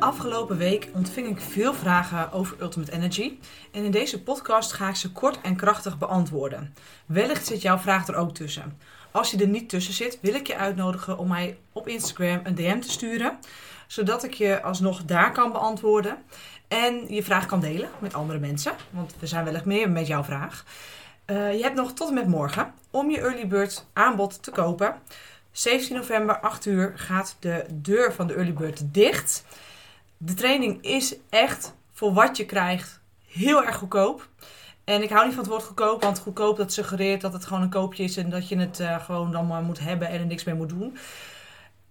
Afgelopen 0.00 0.56
week 0.56 0.88
ontving 0.94 1.28
ik 1.28 1.40
veel 1.40 1.74
vragen 1.74 2.32
over 2.32 2.56
Ultimate 2.60 2.92
Energy. 2.92 3.32
En 3.72 3.84
in 3.84 3.90
deze 3.90 4.22
podcast 4.22 4.72
ga 4.72 4.88
ik 4.88 4.94
ze 4.94 5.12
kort 5.12 5.40
en 5.40 5.56
krachtig 5.56 5.98
beantwoorden. 5.98 6.74
Wellicht 7.06 7.46
zit 7.46 7.62
jouw 7.62 7.78
vraag 7.78 8.08
er 8.08 8.14
ook 8.14 8.34
tussen. 8.34 8.78
Als 9.10 9.30
je 9.30 9.38
er 9.38 9.48
niet 9.48 9.68
tussen 9.68 9.94
zit, 9.94 10.18
wil 10.20 10.34
ik 10.34 10.46
je 10.46 10.56
uitnodigen 10.56 11.18
om 11.18 11.28
mij 11.28 11.58
op 11.72 11.88
Instagram 11.88 12.40
een 12.42 12.54
DM 12.54 12.80
te 12.80 12.90
sturen. 12.90 13.38
Zodat 13.86 14.24
ik 14.24 14.34
je 14.34 14.62
alsnog 14.62 15.04
daar 15.04 15.32
kan 15.32 15.52
beantwoorden. 15.52 16.16
En 16.68 17.14
je 17.14 17.22
vraag 17.22 17.46
kan 17.46 17.60
delen 17.60 17.88
met 17.98 18.14
andere 18.14 18.38
mensen. 18.38 18.72
Want 18.90 19.14
we 19.18 19.26
zijn 19.26 19.44
wellicht 19.44 19.64
meer 19.64 19.90
met 19.90 20.06
jouw 20.06 20.24
vraag. 20.24 20.64
Uh, 21.26 21.54
je 21.56 21.62
hebt 21.62 21.76
nog 21.76 21.92
tot 21.92 22.08
en 22.08 22.14
met 22.14 22.26
morgen 22.26 22.74
om 22.90 23.10
je 23.10 23.20
early 23.20 23.48
bird 23.48 23.86
aanbod 23.92 24.42
te 24.42 24.50
kopen. 24.50 24.94
17 25.52 25.96
november, 25.96 26.40
8 26.40 26.66
uur, 26.66 26.92
gaat 26.96 27.36
de 27.40 27.64
deur 27.70 28.12
van 28.12 28.26
de 28.26 28.34
early 28.34 28.52
bird 28.52 28.94
dicht. 28.94 29.44
De 30.22 30.34
training 30.34 30.84
is 30.84 31.16
echt 31.30 31.74
voor 31.92 32.12
wat 32.12 32.36
je 32.36 32.44
krijgt 32.44 33.00
heel 33.26 33.64
erg 33.64 33.76
goedkoop. 33.76 34.28
En 34.84 35.02
ik 35.02 35.10
hou 35.10 35.24
niet 35.24 35.34
van 35.34 35.42
het 35.42 35.52
woord 35.52 35.64
goedkoop, 35.64 36.02
want 36.02 36.18
goedkoop 36.18 36.56
dat 36.56 36.72
suggereert 36.72 37.20
dat 37.20 37.32
het 37.32 37.44
gewoon 37.44 37.62
een 37.62 37.70
koopje 37.70 38.02
is 38.02 38.16
en 38.16 38.30
dat 38.30 38.48
je 38.48 38.58
het 38.58 38.80
uh, 38.80 39.04
gewoon 39.04 39.32
dan 39.32 39.46
maar 39.46 39.62
moet 39.62 39.78
hebben 39.78 40.08
en 40.08 40.20
er 40.20 40.26
niks 40.26 40.44
mee 40.44 40.54
moet 40.54 40.68
doen. 40.68 40.96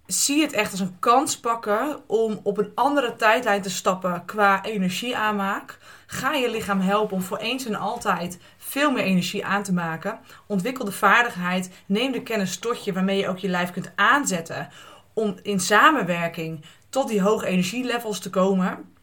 Zie 0.06 0.42
het 0.42 0.54
echt 0.54 0.72
als 0.72 0.80
een 0.80 1.00
kans 1.00 1.40
pakken 1.40 2.00
om 2.08 2.40
op 2.44 2.58
een 2.58 2.72
andere 2.76 3.16
tijdlijn 3.16 3.62
te 3.62 3.70
stappen 3.70 4.26
qua 4.26 4.64
energieaanmaak. 4.64 5.78
Ga 6.06 6.34
je 6.34 6.52
lichaam 6.52 6.80
helpen 6.80 7.16
om 7.16 7.22
voor 7.22 7.38
eens 7.38 7.66
en 7.66 7.76
altijd 7.76 8.40
veel 8.58 8.92
meer 8.92 9.04
energie 9.04 9.46
aan 9.46 9.64
te 9.64 9.74
maken. 9.74 10.20
Ontwikkel 10.46 10.86
de 10.86 10.92
vaardigheid, 10.92 11.72
neem 11.86 12.12
de 12.12 12.24
kennis 12.24 12.58
tot 12.58 12.84
je 12.84 12.94
waarmee 12.94 13.18
je 13.18 13.28
ook 13.28 13.38
je 13.38 13.50
lijf 13.50 13.72
kunt 13.72 13.92
aanzetten 13.96 14.70
om 15.14 15.36
in 15.42 15.60
samenwerking 15.60 16.66
tot 16.90 17.08
die 17.08 17.22
hoge 17.22 17.46
energielevels 17.46 18.20
te 18.20 18.30
komen. 18.30 18.94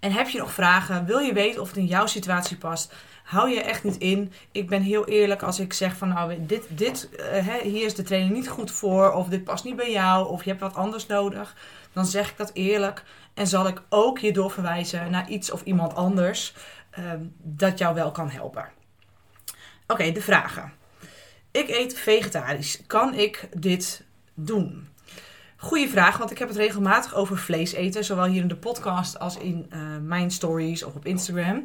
En 0.00 0.12
heb 0.12 0.28
je 0.28 0.38
nog 0.38 0.52
vragen? 0.52 1.04
Wil 1.04 1.18
je 1.18 1.32
weten 1.32 1.60
of 1.60 1.68
het 1.68 1.76
in 1.76 1.86
jouw 1.86 2.06
situatie 2.06 2.56
past? 2.56 2.94
Hou 3.24 3.50
je 3.50 3.60
echt 3.60 3.84
niet 3.84 3.98
in. 3.98 4.32
Ik 4.52 4.68
ben 4.68 4.82
heel 4.82 5.06
eerlijk 5.06 5.42
als 5.42 5.58
ik 5.58 5.72
zeg 5.72 5.96
van 5.96 6.08
nou, 6.08 6.46
dit, 6.46 6.66
dit, 6.68 7.08
uh, 7.34 7.54
hier 7.54 7.84
is 7.84 7.94
de 7.94 8.02
training 8.02 8.32
niet 8.32 8.48
goed 8.48 8.70
voor. 8.70 9.12
Of 9.12 9.28
dit 9.28 9.44
past 9.44 9.64
niet 9.64 9.76
bij 9.76 9.90
jou. 9.90 10.28
Of 10.28 10.44
je 10.44 10.50
hebt 10.50 10.62
wat 10.62 10.74
anders 10.74 11.06
nodig. 11.06 11.56
Dan 11.92 12.06
zeg 12.06 12.30
ik 12.30 12.36
dat 12.36 12.50
eerlijk. 12.54 13.04
En 13.34 13.46
zal 13.46 13.66
ik 13.66 13.82
ook 13.88 14.18
je 14.18 14.32
doorverwijzen 14.32 15.10
naar 15.10 15.28
iets 15.28 15.50
of 15.50 15.62
iemand 15.62 15.94
anders 15.94 16.54
uh, 16.98 17.04
dat 17.36 17.78
jou 17.78 17.94
wel 17.94 18.10
kan 18.10 18.30
helpen. 18.30 18.68
Oké, 19.86 20.12
de 20.12 20.22
vragen. 20.22 20.72
Ik 21.50 21.68
eet 21.68 21.98
vegetarisch. 21.98 22.82
Kan 22.86 23.14
ik 23.14 23.48
dit 23.56 24.04
doen? 24.34 24.88
Goeie 25.62 25.88
vraag, 25.88 26.16
want 26.16 26.30
ik 26.30 26.38
heb 26.38 26.48
het 26.48 26.56
regelmatig 26.56 27.14
over 27.14 27.38
vlees 27.38 27.72
eten. 27.72 28.04
Zowel 28.04 28.24
hier 28.24 28.42
in 28.42 28.48
de 28.48 28.56
podcast 28.56 29.18
als 29.18 29.36
in 29.36 29.66
uh, 29.72 29.80
mijn 30.02 30.30
stories 30.30 30.82
of 30.82 30.94
op 30.94 31.06
Instagram. 31.06 31.64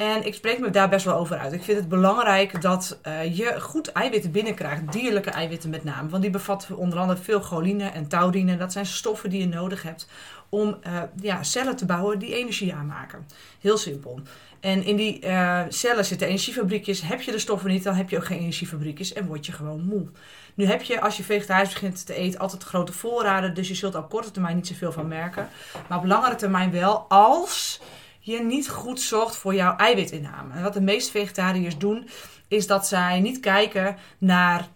En 0.00 0.26
ik 0.26 0.34
spreek 0.34 0.58
me 0.58 0.70
daar 0.70 0.88
best 0.88 1.04
wel 1.04 1.16
over 1.16 1.38
uit. 1.38 1.52
Ik 1.52 1.62
vind 1.62 1.78
het 1.78 1.88
belangrijk 1.88 2.62
dat 2.62 2.98
uh, 3.06 3.36
je 3.36 3.60
goed 3.60 3.92
eiwitten 3.92 4.30
binnenkrijgt. 4.30 4.92
Dierlijke 4.92 5.30
eiwitten 5.30 5.70
met 5.70 5.84
name. 5.84 6.08
Want 6.08 6.22
die 6.22 6.30
bevatten 6.30 6.76
onder 6.76 6.98
andere 6.98 7.18
veel 7.22 7.40
choline 7.40 7.84
en 7.84 8.08
taurine. 8.08 8.56
Dat 8.56 8.72
zijn 8.72 8.86
stoffen 8.86 9.30
die 9.30 9.40
je 9.40 9.48
nodig 9.48 9.82
hebt 9.82 10.08
om 10.48 10.76
uh, 10.86 11.02
ja, 11.20 11.42
cellen 11.42 11.76
te 11.76 11.86
bouwen 11.86 12.18
die 12.18 12.34
energie 12.34 12.74
aanmaken. 12.74 13.26
Heel 13.60 13.76
simpel. 13.76 14.20
En 14.60 14.84
in 14.84 14.96
die 14.96 15.26
uh, 15.26 15.60
cellen 15.68 16.04
zitten 16.04 16.26
energiefabriekjes. 16.26 17.00
Heb 17.00 17.20
je 17.20 17.32
de 17.32 17.38
stoffen 17.38 17.70
niet, 17.70 17.82
dan 17.82 17.94
heb 17.94 18.10
je 18.10 18.16
ook 18.16 18.26
geen 18.26 18.38
energiefabriekjes 18.38 19.12
en 19.12 19.26
word 19.26 19.46
je 19.46 19.52
gewoon 19.52 19.84
moe. 19.84 20.06
Nu 20.54 20.64
heb 20.64 20.82
je, 20.82 21.00
als 21.00 21.16
je 21.16 21.22
vegetarisch 21.22 21.72
begint 21.72 22.06
te 22.06 22.14
eten, 22.14 22.40
altijd 22.40 22.62
grote 22.62 22.92
voorraden. 22.92 23.54
Dus 23.54 23.68
je 23.68 23.74
zult 23.74 23.94
op 23.94 24.10
korte 24.10 24.30
termijn 24.30 24.56
niet 24.56 24.66
zoveel 24.66 24.92
van 24.92 25.08
merken. 25.08 25.48
Maar 25.88 25.98
op 25.98 26.04
langere 26.04 26.34
termijn 26.34 26.70
wel, 26.70 26.98
als 27.08 27.80
je 28.20 28.42
niet 28.42 28.68
goed 28.68 29.00
zorgt 29.00 29.36
voor 29.36 29.54
jouw 29.54 29.76
eiwitinname. 29.76 30.54
En 30.54 30.62
wat 30.62 30.72
de 30.72 30.80
meeste 30.80 31.10
vegetariërs 31.10 31.78
doen, 31.78 32.08
is 32.48 32.66
dat 32.66 32.86
zij 32.86 33.20
niet 33.20 33.40
kijken 33.40 33.96
naar 34.18 34.68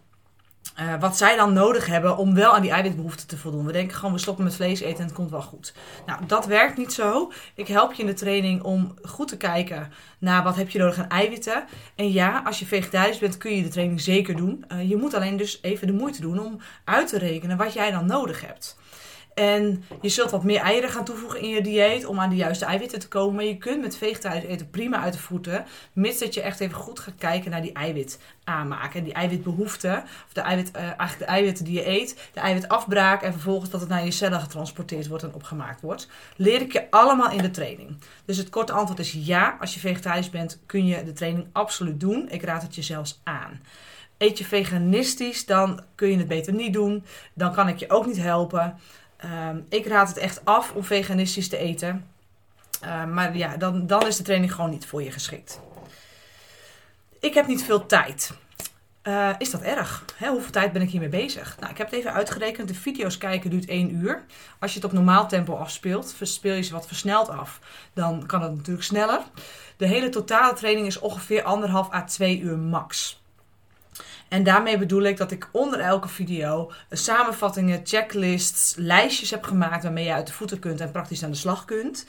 uh, 0.81 1.01
wat 1.01 1.17
zij 1.17 1.37
dan 1.37 1.53
nodig 1.53 1.87
hebben 1.87 2.17
om 2.17 2.35
wel 2.35 2.55
aan 2.55 2.63
die 2.63 2.71
eiwitbehoeften 2.71 3.27
te 3.27 3.39
voldoen. 3.39 3.67
We 3.67 3.73
denken 3.73 3.97
gewoon, 3.97 4.13
we 4.13 4.19
stoppen 4.19 4.45
met 4.45 4.55
vlees 4.55 4.81
eten 4.81 4.99
en 4.99 5.05
het 5.05 5.13
komt 5.13 5.31
wel 5.31 5.43
goed. 5.43 5.75
Nou, 6.07 6.27
dat 6.27 6.47
werkt 6.47 6.77
niet 6.77 6.93
zo. 6.93 7.33
Ik 7.55 7.69
help 7.69 7.93
je 7.93 8.03
in 8.03 8.09
de 8.09 8.15
training 8.15 8.63
om 8.63 8.95
goed 9.03 9.29
te 9.29 9.37
kijken 9.37 9.93
naar 10.19 10.43
wat 10.43 10.57
heb 10.57 10.71
je 10.71 10.79
nodig 10.79 10.99
aan 10.99 11.09
eiwitten. 11.09 11.65
En 11.95 12.13
ja, 12.13 12.43
als 12.45 12.59
je 12.59 12.67
vegetarisch 12.67 13.19
bent, 13.19 13.37
kun 13.37 13.57
je 13.57 13.63
de 13.63 13.69
training 13.69 14.01
zeker 14.01 14.37
doen. 14.37 14.65
Uh, 14.73 14.89
je 14.89 14.97
moet 14.97 15.15
alleen 15.15 15.37
dus 15.37 15.59
even 15.63 15.87
de 15.87 15.93
moeite 15.93 16.21
doen 16.21 16.39
om 16.39 16.61
uit 16.85 17.09
te 17.09 17.19
rekenen 17.19 17.57
wat 17.57 17.73
jij 17.73 17.91
dan 17.91 18.07
nodig 18.07 18.41
hebt. 18.47 18.77
En 19.35 19.85
je 20.01 20.09
zult 20.09 20.31
wat 20.31 20.45
meer 20.45 20.61
eieren 20.61 20.91
gaan 20.91 21.05
toevoegen 21.05 21.41
in 21.41 21.49
je 21.49 21.61
dieet 21.61 22.07
om 22.07 22.21
aan 22.21 22.31
de 22.31 22.37
juiste 22.37 22.65
eiwitten 22.65 22.99
te 22.99 23.09
komen. 23.09 23.35
Maar 23.35 23.45
je 23.45 23.59
kunt 23.59 23.81
met 23.81 23.97
vegetarisch 23.97 24.45
eten 24.45 24.71
prima 24.71 25.01
uit 25.01 25.13
de 25.13 25.19
voeten. 25.19 25.65
Mits 25.93 26.19
dat 26.19 26.35
je 26.35 26.41
echt 26.41 26.61
even 26.61 26.77
goed 26.77 26.99
gaat 26.99 27.15
kijken 27.19 27.51
naar 27.51 27.63
die 27.63 27.73
eiwit 27.73 28.19
aanmaken. 28.45 28.99
En 28.99 29.05
die 29.05 29.13
eiwitbehoeften. 29.13 30.03
Of 30.03 30.33
de, 30.33 30.41
eiwit, 30.41 30.71
uh, 30.77 30.83
eigenlijk 30.83 31.19
de 31.19 31.25
eiwitten 31.25 31.65
die 31.65 31.75
je 31.75 31.89
eet. 31.89 32.29
De 32.33 32.41
eiwitafbraak. 32.41 33.23
En 33.23 33.33
vervolgens 33.33 33.71
dat 33.71 33.81
het 33.81 33.89
naar 33.89 34.05
je 34.05 34.11
cellen 34.11 34.41
getransporteerd 34.41 35.09
wordt 35.09 35.25
en 35.25 35.35
opgemaakt 35.35 35.81
wordt. 35.81 36.09
Leer 36.37 36.61
ik 36.61 36.73
je 36.73 36.91
allemaal 36.91 37.31
in 37.31 37.43
de 37.43 37.51
training. 37.51 37.97
Dus 38.25 38.37
het 38.37 38.51
korte 38.51 38.73
antwoord 38.73 38.99
is 39.01 39.13
ja. 39.13 39.57
Als 39.61 39.75
je 39.75 39.81
vegetarisch 39.81 40.31
bent 40.31 40.61
kun 40.67 40.87
je 40.87 41.05
de 41.05 41.13
training 41.13 41.47
absoluut 41.53 42.01
doen. 42.01 42.29
Ik 42.31 42.43
raad 42.43 42.63
het 42.63 42.75
je 42.75 42.83
zelfs 42.83 43.21
aan. 43.25 43.61
Eet 44.19 44.39
je 44.39 44.45
veganistisch, 44.45 45.47
dan 45.47 45.81
kun 45.95 46.11
je 46.11 46.17
het 46.17 46.29
beter 46.29 46.53
niet 46.53 46.73
doen. 46.73 47.05
Dan 47.35 47.53
kan 47.53 47.69
ik 47.69 47.79
je 47.79 47.91
ook 47.91 48.07
niet 48.07 48.17
helpen. 48.17 48.79
Um, 49.25 49.67
ik 49.69 49.87
raad 49.87 50.09
het 50.09 50.17
echt 50.17 50.45
af 50.45 50.73
om 50.73 50.85
veganistisch 50.85 51.49
te 51.49 51.57
eten. 51.57 52.09
Uh, 52.85 53.05
maar 53.05 53.37
ja, 53.37 53.57
dan, 53.57 53.87
dan 53.87 54.07
is 54.07 54.17
de 54.17 54.23
training 54.23 54.55
gewoon 54.55 54.71
niet 54.71 54.87
voor 54.87 55.03
je 55.03 55.11
geschikt. 55.11 55.61
Ik 57.21 57.35
heb 57.35 57.47
niet 57.47 57.65
veel 57.65 57.87
tijd. 57.87 58.33
Uh, 59.03 59.31
is 59.39 59.51
dat 59.51 59.61
erg? 59.61 60.05
Hè, 60.17 60.29
hoeveel 60.29 60.51
tijd 60.51 60.73
ben 60.73 60.83
ik 60.83 60.91
hiermee 60.91 61.09
bezig? 61.09 61.57
Nou, 61.61 61.73
ik 61.73 61.79
heb 61.79 61.91
het 61.91 61.99
even 61.99 62.13
uitgerekend. 62.13 62.69
De 62.69 62.75
video's 62.75 63.19
kijken 63.19 63.51
duurt 63.51 63.69
1 63.69 63.95
uur. 63.95 64.25
Als 64.59 64.73
je 64.73 64.77
het 64.77 64.87
op 64.87 64.93
normaal 64.93 65.29
tempo 65.29 65.55
afspeelt, 65.57 66.15
speel 66.21 66.55
je 66.55 66.63
ze 66.63 66.73
wat 66.73 66.87
versneld 66.87 67.29
af. 67.29 67.61
Dan 67.93 68.27
kan 68.27 68.43
het 68.43 68.55
natuurlijk 68.55 68.85
sneller. 68.85 69.21
De 69.77 69.87
hele 69.87 70.09
totale 70.09 70.55
training 70.55 70.87
is 70.87 70.99
ongeveer 70.99 71.43
anderhalf 71.43 71.93
à 71.93 72.05
2 72.05 72.41
uur 72.41 72.59
max. 72.59 73.23
En 74.29 74.43
daarmee 74.43 74.79
bedoel 74.79 75.03
ik 75.03 75.17
dat 75.17 75.31
ik 75.31 75.49
onder 75.53 75.81
elke 75.81 76.09
video 76.09 76.73
samenvattingen, 76.91 77.81
checklists, 77.85 78.75
lijstjes 78.77 79.31
heb 79.31 79.45
gemaakt 79.45 79.83
waarmee 79.83 80.05
je 80.05 80.13
uit 80.13 80.27
de 80.27 80.33
voeten 80.33 80.59
kunt 80.59 80.81
en 80.81 80.91
praktisch 80.91 81.25
aan 81.25 81.31
de 81.31 81.37
slag 81.37 81.65
kunt. 81.65 82.07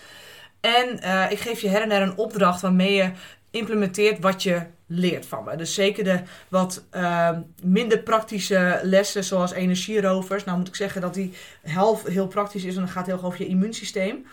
En 0.59 0.99
uh, 1.03 1.31
ik 1.31 1.39
geef 1.39 1.61
je 1.61 1.69
her 1.69 1.81
en 1.81 1.91
her 1.91 2.01
een 2.01 2.17
opdracht 2.17 2.61
waarmee 2.61 2.93
je 2.93 3.11
implementeert 3.51 4.19
wat 4.19 4.43
je 4.43 4.61
leert 4.87 5.25
van 5.25 5.43
me. 5.43 5.55
Dus 5.55 5.73
zeker 5.73 6.03
de 6.03 6.19
wat 6.47 6.83
uh, 6.95 7.29
minder 7.63 7.99
praktische 7.99 8.79
lessen, 8.83 9.23
zoals 9.23 9.51
energierovers. 9.51 10.43
Nou 10.43 10.57
moet 10.57 10.67
ik 10.67 10.75
zeggen 10.75 11.01
dat 11.01 11.13
die 11.13 11.33
helft 11.61 12.07
heel 12.07 12.27
praktisch 12.27 12.63
is 12.63 12.73
en 12.75 12.81
dan 12.81 12.89
gaat 12.89 13.05
heel 13.05 13.15
erg 13.15 13.25
over 13.25 13.41
je 13.41 13.47
immuunsysteem. 13.47 14.25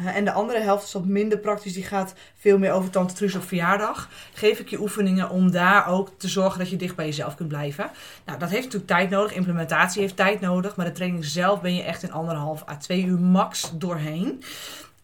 Uh, 0.00 0.16
en 0.16 0.24
de 0.24 0.32
andere 0.32 0.60
helft 0.60 0.84
is 0.84 0.92
wat 0.92 1.04
minder 1.04 1.38
praktisch. 1.38 1.72
Die 1.72 1.84
gaat 1.84 2.14
veel 2.36 2.58
meer 2.58 2.72
over 2.72 2.90
Tante 2.90 3.14
Truus 3.14 3.34
op 3.34 3.48
verjaardag. 3.48 4.08
Geef 4.32 4.58
ik 4.58 4.68
je 4.68 4.80
oefeningen 4.80 5.30
om 5.30 5.50
daar 5.50 5.86
ook 5.86 6.10
te 6.16 6.28
zorgen 6.28 6.58
dat 6.58 6.70
je 6.70 6.76
dicht 6.76 6.96
bij 6.96 7.06
jezelf 7.06 7.34
kunt 7.34 7.48
blijven. 7.48 7.90
Nou, 8.24 8.38
dat 8.38 8.50
heeft 8.50 8.64
natuurlijk 8.64 8.90
tijd 8.90 9.10
nodig. 9.10 9.34
Implementatie 9.34 10.00
heeft 10.00 10.16
tijd 10.16 10.40
nodig. 10.40 10.76
Maar 10.76 10.86
de 10.86 10.92
training 10.92 11.24
zelf 11.24 11.60
ben 11.60 11.74
je 11.74 11.82
echt 11.82 12.02
in 12.02 12.12
anderhalf 12.12 12.68
à 12.68 12.76
twee 12.76 13.04
uur 13.04 13.18
max 13.18 13.70
doorheen. 13.74 14.42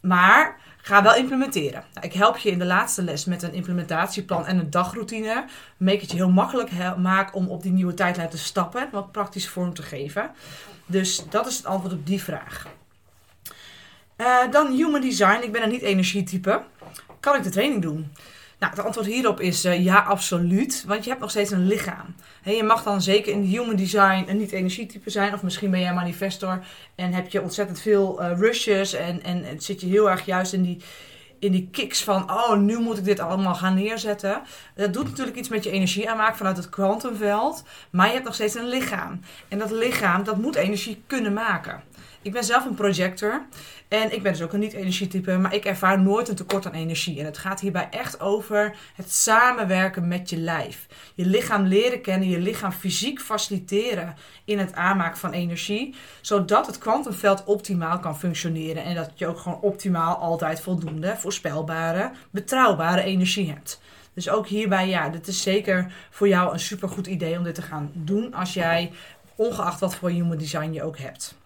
Maar 0.01 0.57
ga 0.77 1.03
wel 1.03 1.15
implementeren. 1.15 1.85
Nou, 1.95 2.07
ik 2.07 2.13
help 2.13 2.37
je 2.37 2.51
in 2.51 2.59
de 2.59 2.65
laatste 2.65 3.03
les 3.03 3.25
met 3.25 3.43
een 3.43 3.53
implementatieplan 3.53 4.47
en 4.47 4.59
een 4.59 4.71
dagroutine. 4.71 5.45
Make 5.77 6.01
het 6.01 6.11
je 6.11 6.17
heel 6.17 6.31
makkelijk 6.31 6.71
maken 6.97 7.35
om 7.35 7.49
op 7.49 7.63
die 7.63 7.73
nieuwe 7.73 7.95
tijdlijn 7.95 8.29
te 8.29 8.39
stappen. 8.39 8.81
En 8.81 8.89
wat 8.93 9.13
praktische 9.13 9.51
vorm 9.51 9.75
te 9.75 9.83
geven. 9.83 10.31
Dus 10.87 11.25
dat 11.31 11.47
is 11.47 11.57
het 11.57 11.67
antwoord 11.67 11.95
op 11.95 12.07
die 12.07 12.23
vraag. 12.23 12.67
Uh, 14.25 14.51
dan 14.51 14.73
human 14.73 15.01
design. 15.01 15.43
Ik 15.43 15.53
ben 15.53 15.63
een 15.63 15.69
niet-energietype. 15.69 16.63
Kan 17.21 17.37
ik 17.37 17.43
de 17.43 17.51
training 17.51 17.83
doen? 17.83 18.13
Nou, 18.59 18.73
het 18.73 18.85
antwoord 18.85 19.07
hierop 19.07 19.41
is 19.41 19.65
uh, 19.65 19.85
ja, 19.85 19.99
absoluut. 19.99 20.85
Want 20.87 21.05
je 21.05 21.09
hebt 21.09 21.23
nog 21.23 21.31
steeds 21.31 21.51
een 21.51 21.67
lichaam. 21.67 22.15
Je 22.45 22.63
mag 22.63 22.83
dan 22.83 23.03
zeker 23.03 23.33
in 23.33 23.41
human 23.41 23.77
design 23.77 24.25
een 24.29 24.37
niet-energietype 24.37 25.11
zijn. 25.11 25.35
Of 25.35 25.43
misschien 25.43 25.71
ben 25.71 25.81
jij 25.81 25.95
manifestor 25.95 26.65
en 26.95 27.13
heb 27.13 27.29
je 27.29 27.43
ontzettend 27.43 27.81
veel 27.81 28.23
uh, 28.23 28.39
rushes. 28.39 28.93
En, 28.93 29.23
en, 29.23 29.45
en 29.45 29.61
zit 29.61 29.81
je 29.81 29.87
heel 29.87 30.11
erg 30.11 30.25
juist 30.25 30.53
in 30.53 30.63
die, 30.63 30.83
in 31.39 31.53
die 31.53 31.69
kicks 31.73 32.03
van... 32.03 32.31
oh, 32.31 32.57
nu 32.57 32.79
moet 32.79 32.99
ik 32.99 33.05
dit 33.05 33.21
allemaal 33.21 33.55
gaan 33.55 33.75
neerzetten. 33.75 34.43
Dat 34.75 34.93
doet 34.93 35.09
natuurlijk 35.09 35.37
iets 35.37 35.49
met 35.49 35.65
je 35.65 35.71
energie 35.71 36.11
aanmaken 36.11 36.37
vanuit 36.37 36.57
het 36.57 36.69
kwantumveld. 36.69 37.65
Maar 37.91 38.07
je 38.07 38.13
hebt 38.13 38.25
nog 38.25 38.35
steeds 38.35 38.55
een 38.55 38.69
lichaam. 38.69 39.21
En 39.49 39.59
dat 39.59 39.71
lichaam, 39.71 40.25
dat 40.25 40.37
moet 40.37 40.55
energie 40.55 41.03
kunnen 41.07 41.33
maken. 41.33 41.83
Ik 42.25 42.33
ben 42.33 42.45
zelf 42.45 42.65
een 42.65 42.75
projector. 42.75 43.47
En 43.89 44.13
ik 44.13 44.23
ben 44.23 44.33
dus 44.33 44.43
ook 44.43 44.53
een 44.53 44.61
niet-energietype, 44.61 45.37
maar 45.37 45.55
ik 45.55 45.65
ervaar 45.65 46.01
nooit 46.01 46.29
een 46.29 46.35
tekort 46.35 46.67
aan 46.67 46.73
energie. 46.73 47.19
En 47.19 47.25
het 47.25 47.39
gaat 47.39 47.61
hierbij 47.61 47.89
echt 47.91 48.21
over 48.21 48.77
het 48.95 49.13
samenwerken 49.13 50.09
met 50.09 50.31
je 50.31 50.37
lijf. 50.37 50.87
Je 51.15 51.27
lichaam 51.27 51.67
leren 51.67 52.01
kennen, 52.01 52.29
je 52.29 52.39
lichaam 52.39 52.73
fysiek 52.73 53.21
faciliteren 53.21 54.15
in 54.45 54.59
het 54.59 54.75
aanmaken 54.75 55.19
van 55.19 55.33
energie. 55.33 55.95
Zodat 56.21 56.67
het 56.67 56.79
kwantumveld 56.79 57.45
optimaal 57.45 57.99
kan 57.99 58.19
functioneren. 58.19 58.85
En 58.85 58.95
dat 58.95 59.11
je 59.15 59.27
ook 59.27 59.39
gewoon 59.39 59.61
optimaal 59.61 60.17
altijd 60.17 60.61
voldoende, 60.61 61.17
voorspelbare, 61.17 62.11
betrouwbare 62.31 63.03
energie 63.03 63.51
hebt. 63.51 63.81
Dus 64.15 64.29
ook 64.29 64.47
hierbij, 64.47 64.89
ja, 64.89 65.09
dit 65.09 65.27
is 65.27 65.43
zeker 65.43 65.93
voor 66.11 66.29
jou 66.29 66.53
een 66.53 66.61
supergoed 66.61 67.07
idee 67.07 67.39
om 67.39 67.45
dit 67.45 67.55
te 67.55 67.63
gaan 67.63 67.91
doen 67.93 68.35
als 68.35 68.55
jij, 68.55 68.93
ongeacht 69.35 69.81
wat 69.81 69.95
voor 69.95 70.11
human 70.11 70.39
design 70.39 70.73
je 70.73 70.83
ook 70.83 70.99
hebt. 70.99 71.43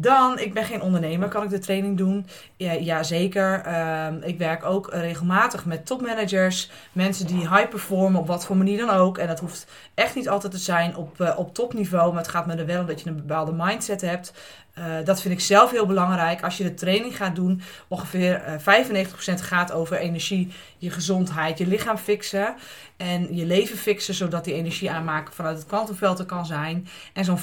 Dan, 0.00 0.38
ik 0.38 0.54
ben 0.54 0.64
geen 0.64 0.82
ondernemer, 0.82 1.28
kan 1.28 1.42
ik 1.42 1.50
de 1.50 1.58
training 1.58 1.96
doen? 1.96 2.26
Ja, 2.56 3.02
zeker. 3.02 3.60
Ehm, 3.60 4.22
ik 4.22 4.38
werk 4.38 4.64
ook 4.64 4.88
regelmatig 4.92 5.64
met 5.64 5.86
topmanagers, 5.86 6.70
mensen 6.92 7.26
die 7.26 7.38
high 7.38 7.68
performen 7.68 8.20
op 8.20 8.26
wat 8.26 8.46
voor 8.46 8.56
manier 8.56 8.86
dan 8.86 8.96
ook. 8.96 9.18
En 9.18 9.26
dat 9.26 9.40
hoeft 9.40 9.66
echt 9.94 10.14
niet 10.14 10.28
altijd 10.28 10.52
te 10.52 10.58
zijn 10.58 10.96
op, 10.96 11.20
uh, 11.20 11.38
op 11.38 11.54
topniveau, 11.54 12.08
maar 12.12 12.22
het 12.22 12.30
gaat 12.30 12.46
me 12.46 12.54
er 12.54 12.66
wel 12.66 12.80
om 12.80 12.86
dat 12.86 13.00
je 13.00 13.08
een 13.08 13.16
bepaalde 13.16 13.52
mindset 13.52 14.00
hebt. 14.00 14.32
Uh, 14.78 15.04
dat 15.04 15.20
vind 15.20 15.34
ik 15.34 15.40
zelf 15.40 15.70
heel 15.70 15.86
belangrijk. 15.86 16.42
Als 16.42 16.56
je 16.56 16.64
de 16.64 16.74
training 16.74 17.16
gaat 17.16 17.34
doen, 17.34 17.62
ongeveer 17.88 18.42
uh, 18.66 19.04
95% 19.06 19.10
gaat 19.34 19.72
over 19.72 19.96
energie, 19.96 20.52
je 20.78 20.90
gezondheid, 20.90 21.58
je 21.58 21.66
lichaam 21.66 21.96
fixen 21.96 22.54
en 22.96 23.36
je 23.36 23.46
leven 23.46 23.76
fixen, 23.76 24.14
zodat 24.14 24.44
die 24.44 24.54
energie 24.54 24.90
aanmaken 24.90 25.34
vanuit 25.34 25.56
het 25.56 25.66
kwantumveld 25.66 26.18
er 26.18 26.24
kan 26.24 26.46
zijn. 26.46 26.88
En 27.12 27.24
zo'n 27.24 27.38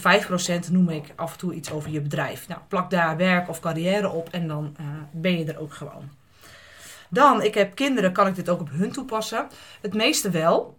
5% 0.67 0.71
noem 0.71 0.89
ik 0.89 1.13
af 1.15 1.31
en 1.31 1.37
toe 1.37 1.53
iets 1.53 1.71
over 1.71 1.91
je 1.91 2.01
bedrijf. 2.01 2.47
Nou, 2.47 2.61
plak 2.67 2.89
daar 2.89 3.17
werk 3.17 3.49
of 3.49 3.59
carrière 3.59 4.09
op 4.09 4.29
en 4.31 4.47
dan 4.47 4.75
uh, 4.79 4.85
ben 5.11 5.37
je 5.37 5.45
er 5.45 5.59
ook 5.59 5.73
gewoon. 5.73 6.09
Dan, 7.09 7.41
ik 7.41 7.53
heb 7.53 7.75
kinderen, 7.75 8.11
kan 8.11 8.27
ik 8.27 8.35
dit 8.35 8.49
ook 8.49 8.59
op 8.59 8.69
hun 8.71 8.91
toepassen? 8.91 9.47
Het 9.81 9.93
meeste 9.93 10.29
wel. 10.29 10.77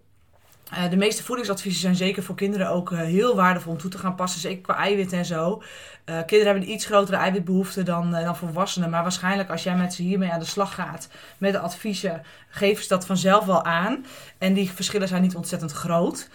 Uh, 0.72 0.90
de 0.90 0.96
meeste 0.96 1.22
voedingsadviezen 1.22 1.80
zijn 1.80 1.96
zeker 1.96 2.22
voor 2.22 2.34
kinderen 2.34 2.70
ook 2.70 2.90
uh, 2.90 2.98
heel 2.98 3.36
waardevol 3.36 3.72
om 3.72 3.78
toe 3.78 3.90
te 3.90 3.98
gaan 3.98 4.14
passen. 4.14 4.40
Zeker 4.40 4.62
qua 4.62 4.76
eiwitten 4.76 5.18
en 5.18 5.24
zo. 5.24 5.62
Uh, 6.04 6.16
kinderen 6.26 6.52
hebben 6.52 6.70
iets 6.72 6.86
grotere 6.86 7.16
eiwitbehoefte 7.16 7.82
dan, 7.82 8.10
dan 8.10 8.36
volwassenen. 8.36 8.90
Maar 8.90 9.02
waarschijnlijk 9.02 9.50
als 9.50 9.62
jij 9.62 9.76
met 9.76 9.94
ze 9.94 10.02
hiermee 10.02 10.30
aan 10.30 10.38
de 10.38 10.44
slag 10.44 10.74
gaat 10.74 11.08
met 11.38 11.52
de 11.52 11.58
adviezen, 11.58 12.22
geven 12.48 12.82
ze 12.82 12.88
dat 12.88 13.06
vanzelf 13.06 13.44
wel 13.44 13.64
aan. 13.64 14.06
En 14.38 14.54
die 14.54 14.70
verschillen 14.70 15.08
zijn 15.08 15.22
niet 15.22 15.36
ontzettend 15.36 15.72
groot. 15.72 16.28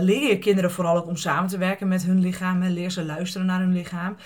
leer 0.00 0.28
je 0.28 0.38
kinderen 0.38 0.70
vooral 0.70 0.96
ook 0.96 1.06
om 1.06 1.16
samen 1.16 1.48
te 1.48 1.58
werken 1.58 1.88
met 1.88 2.02
hun 2.02 2.20
lichaam. 2.20 2.62
En 2.62 2.72
leer 2.72 2.90
ze 2.90 3.04
luisteren 3.04 3.46
naar 3.46 3.60
hun 3.60 3.72
lichaam. 3.72 4.16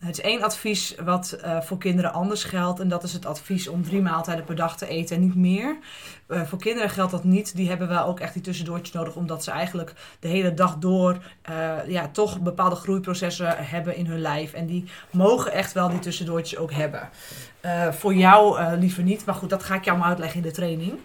Het 0.00 0.18
is 0.18 0.24
één 0.24 0.42
advies 0.42 0.94
wat 1.04 1.38
uh, 1.44 1.60
voor 1.60 1.78
kinderen 1.78 2.12
anders 2.12 2.44
geldt. 2.44 2.80
En 2.80 2.88
dat 2.88 3.02
is 3.02 3.12
het 3.12 3.26
advies 3.26 3.68
om 3.68 3.84
drie 3.84 4.02
maaltijden 4.02 4.44
per 4.44 4.56
dag 4.56 4.76
te 4.76 4.86
eten 4.86 5.16
en 5.16 5.22
niet 5.22 5.34
meer. 5.34 5.76
Uh, 6.28 6.42
voor 6.42 6.58
kinderen 6.58 6.90
geldt 6.90 7.10
dat 7.10 7.24
niet. 7.24 7.56
Die 7.56 7.68
hebben 7.68 7.88
wel 7.88 8.04
ook 8.04 8.20
echt 8.20 8.32
die 8.32 8.42
tussendoortjes 8.42 8.92
nodig. 8.92 9.16
Omdat 9.16 9.44
ze 9.44 9.50
eigenlijk 9.50 9.94
de 10.20 10.28
hele 10.28 10.54
dag 10.54 10.76
door 10.76 11.18
uh, 11.50 11.88
ja, 11.88 12.08
toch 12.08 12.40
bepaalde 12.40 12.76
groeiprocessen 12.76 13.56
hebben 13.56 13.96
in 13.96 14.06
hun 14.06 14.20
lijf. 14.20 14.52
En 14.52 14.66
die 14.66 14.84
mogen 15.10 15.52
echt 15.52 15.72
wel 15.72 15.88
die 15.88 15.98
tussendoortjes 15.98 16.58
ook 16.58 16.72
hebben. 16.72 17.08
voor 17.90 18.14
jou 18.14 18.76
liever 18.76 19.02
niet. 19.02 19.24
Maar 19.24 19.34
goed, 19.34 19.50
dat 19.50 19.62
ga 19.62 19.74
ik 19.74 19.84
jou 19.84 19.98
maar 19.98 20.08
uitleggen 20.08 20.36
in 20.36 20.48
de 20.48 20.54
training. 20.54 20.98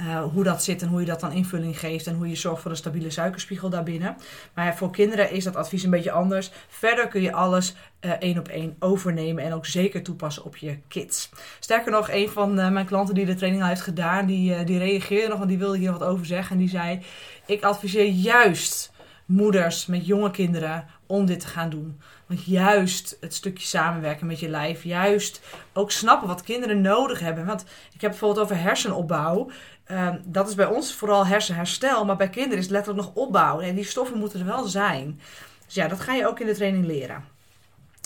Uh, 0.00 0.24
hoe 0.32 0.44
dat 0.44 0.64
zit 0.64 0.82
en 0.82 0.88
hoe 0.88 1.00
je 1.00 1.06
dat 1.06 1.20
dan 1.20 1.32
invulling 1.32 1.78
geeft 1.78 2.06
en 2.06 2.14
hoe 2.14 2.28
je 2.28 2.34
zorgt 2.34 2.62
voor 2.62 2.70
een 2.70 2.76
stabiele 2.76 3.10
suikerspiegel 3.10 3.70
daarbinnen. 3.70 4.16
Maar 4.54 4.76
voor 4.76 4.90
kinderen 4.90 5.30
is 5.30 5.44
dat 5.44 5.56
advies 5.56 5.82
een 5.82 5.90
beetje 5.90 6.10
anders. 6.10 6.50
Verder 6.68 7.08
kun 7.08 7.22
je 7.22 7.32
alles 7.32 7.74
uh, 8.00 8.10
één 8.10 8.38
op 8.38 8.48
één 8.48 8.76
overnemen 8.78 9.44
en 9.44 9.52
ook 9.52 9.66
zeker 9.66 10.02
toepassen 10.02 10.44
op 10.44 10.56
je 10.56 10.78
kids. 10.88 11.30
Sterker 11.60 11.92
nog, 11.92 12.10
een 12.10 12.28
van 12.28 12.58
uh, 12.58 12.68
mijn 12.68 12.86
klanten 12.86 13.14
die 13.14 13.26
de 13.26 13.34
training 13.34 13.62
al 13.62 13.68
heeft 13.68 13.80
gedaan, 13.80 14.26
die, 14.26 14.64
die 14.64 14.78
reageerde 14.78 15.28
nog 15.28 15.40
en 15.40 15.48
die 15.48 15.58
wilde 15.58 15.78
hier 15.78 15.92
wat 15.92 16.04
over 16.04 16.26
zeggen. 16.26 16.52
En 16.52 16.58
die 16.58 16.68
zei: 16.68 17.00
Ik 17.46 17.62
adviseer 17.62 18.08
juist 18.08 18.92
moeders 19.26 19.86
met 19.86 20.06
jonge 20.06 20.30
kinderen 20.30 20.86
om 21.06 21.26
dit 21.26 21.40
te 21.40 21.46
gaan 21.46 21.70
doen. 21.70 22.00
Want 22.26 22.44
juist 22.44 23.16
het 23.20 23.34
stukje 23.34 23.66
samenwerken 23.66 24.26
met 24.26 24.40
je 24.40 24.48
lijf, 24.48 24.82
juist 24.84 25.40
ook 25.72 25.90
snappen 25.90 26.28
wat 26.28 26.42
kinderen 26.42 26.80
nodig 26.80 27.20
hebben. 27.20 27.46
Want 27.46 27.64
ik 27.94 28.00
heb 28.00 28.10
bijvoorbeeld 28.10 28.44
over 28.44 28.60
hersenopbouw. 28.60 29.50
Um, 29.90 30.20
dat 30.24 30.48
is 30.48 30.54
bij 30.54 30.66
ons 30.66 30.94
vooral 30.94 31.26
hersenherstel, 31.26 32.04
maar 32.04 32.16
bij 32.16 32.28
kinderen 32.28 32.58
is 32.58 32.64
het 32.64 32.72
letterlijk 32.72 33.06
nog 33.06 33.14
opbouw. 33.14 33.60
En 33.60 33.74
die 33.74 33.84
stoffen 33.84 34.18
moeten 34.18 34.40
er 34.40 34.46
wel 34.46 34.64
zijn. 34.64 35.20
Dus 35.64 35.74
ja, 35.74 35.88
dat 35.88 36.00
ga 36.00 36.14
je 36.14 36.28
ook 36.28 36.40
in 36.40 36.46
de 36.46 36.54
training 36.54 36.86
leren. 36.86 37.24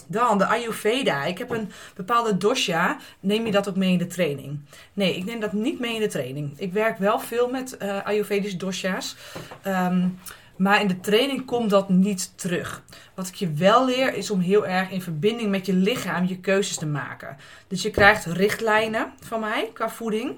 Dan 0.07 0.39
de 0.39 0.47
Ayurveda. 0.47 1.25
Ik 1.25 1.39
heb 1.39 1.51
een 1.51 1.71
bepaalde 1.95 2.37
dosha. 2.37 2.97
Neem 3.21 3.47
je 3.47 3.53
dat 3.53 3.69
ook 3.69 3.77
mee 3.77 3.93
in 3.93 3.99
de 3.99 4.07
training? 4.07 4.61
Nee, 4.93 5.17
ik 5.17 5.25
neem 5.25 5.41
dat 5.41 5.53
niet 5.53 5.81
mee 5.81 5.95
in 5.95 6.01
de 6.01 6.07
training. 6.07 6.53
Ik 6.57 6.73
werk 6.73 6.99
wel 6.99 7.21
veel 7.21 7.49
met 7.49 7.77
uh, 7.83 8.05
Ayurvedische 8.05 8.57
dosha's. 8.57 9.17
Um, 9.67 10.19
maar 10.61 10.81
in 10.81 10.89
de 10.89 11.01
training 11.01 11.45
komt 11.45 11.71
dat 11.71 11.89
niet 11.89 12.39
terug. 12.39 12.83
Wat 13.15 13.29
ik 13.29 13.35
je 13.35 13.53
wel 13.53 13.85
leer 13.85 14.15
is 14.15 14.31
om 14.31 14.41
heel 14.41 14.67
erg 14.67 14.91
in 14.91 15.03
verbinding 15.03 15.51
met 15.51 15.67
je 15.67 15.73
lichaam 15.73 16.27
je 16.27 16.39
keuzes 16.39 16.77
te 16.77 16.87
maken. 16.87 17.37
Dus 17.69 17.83
je 17.83 17.91
krijgt 17.91 18.25
richtlijnen 18.25 19.13
van 19.21 19.41
mij 19.41 19.71
qua 19.73 19.91
voeding. 19.91 20.37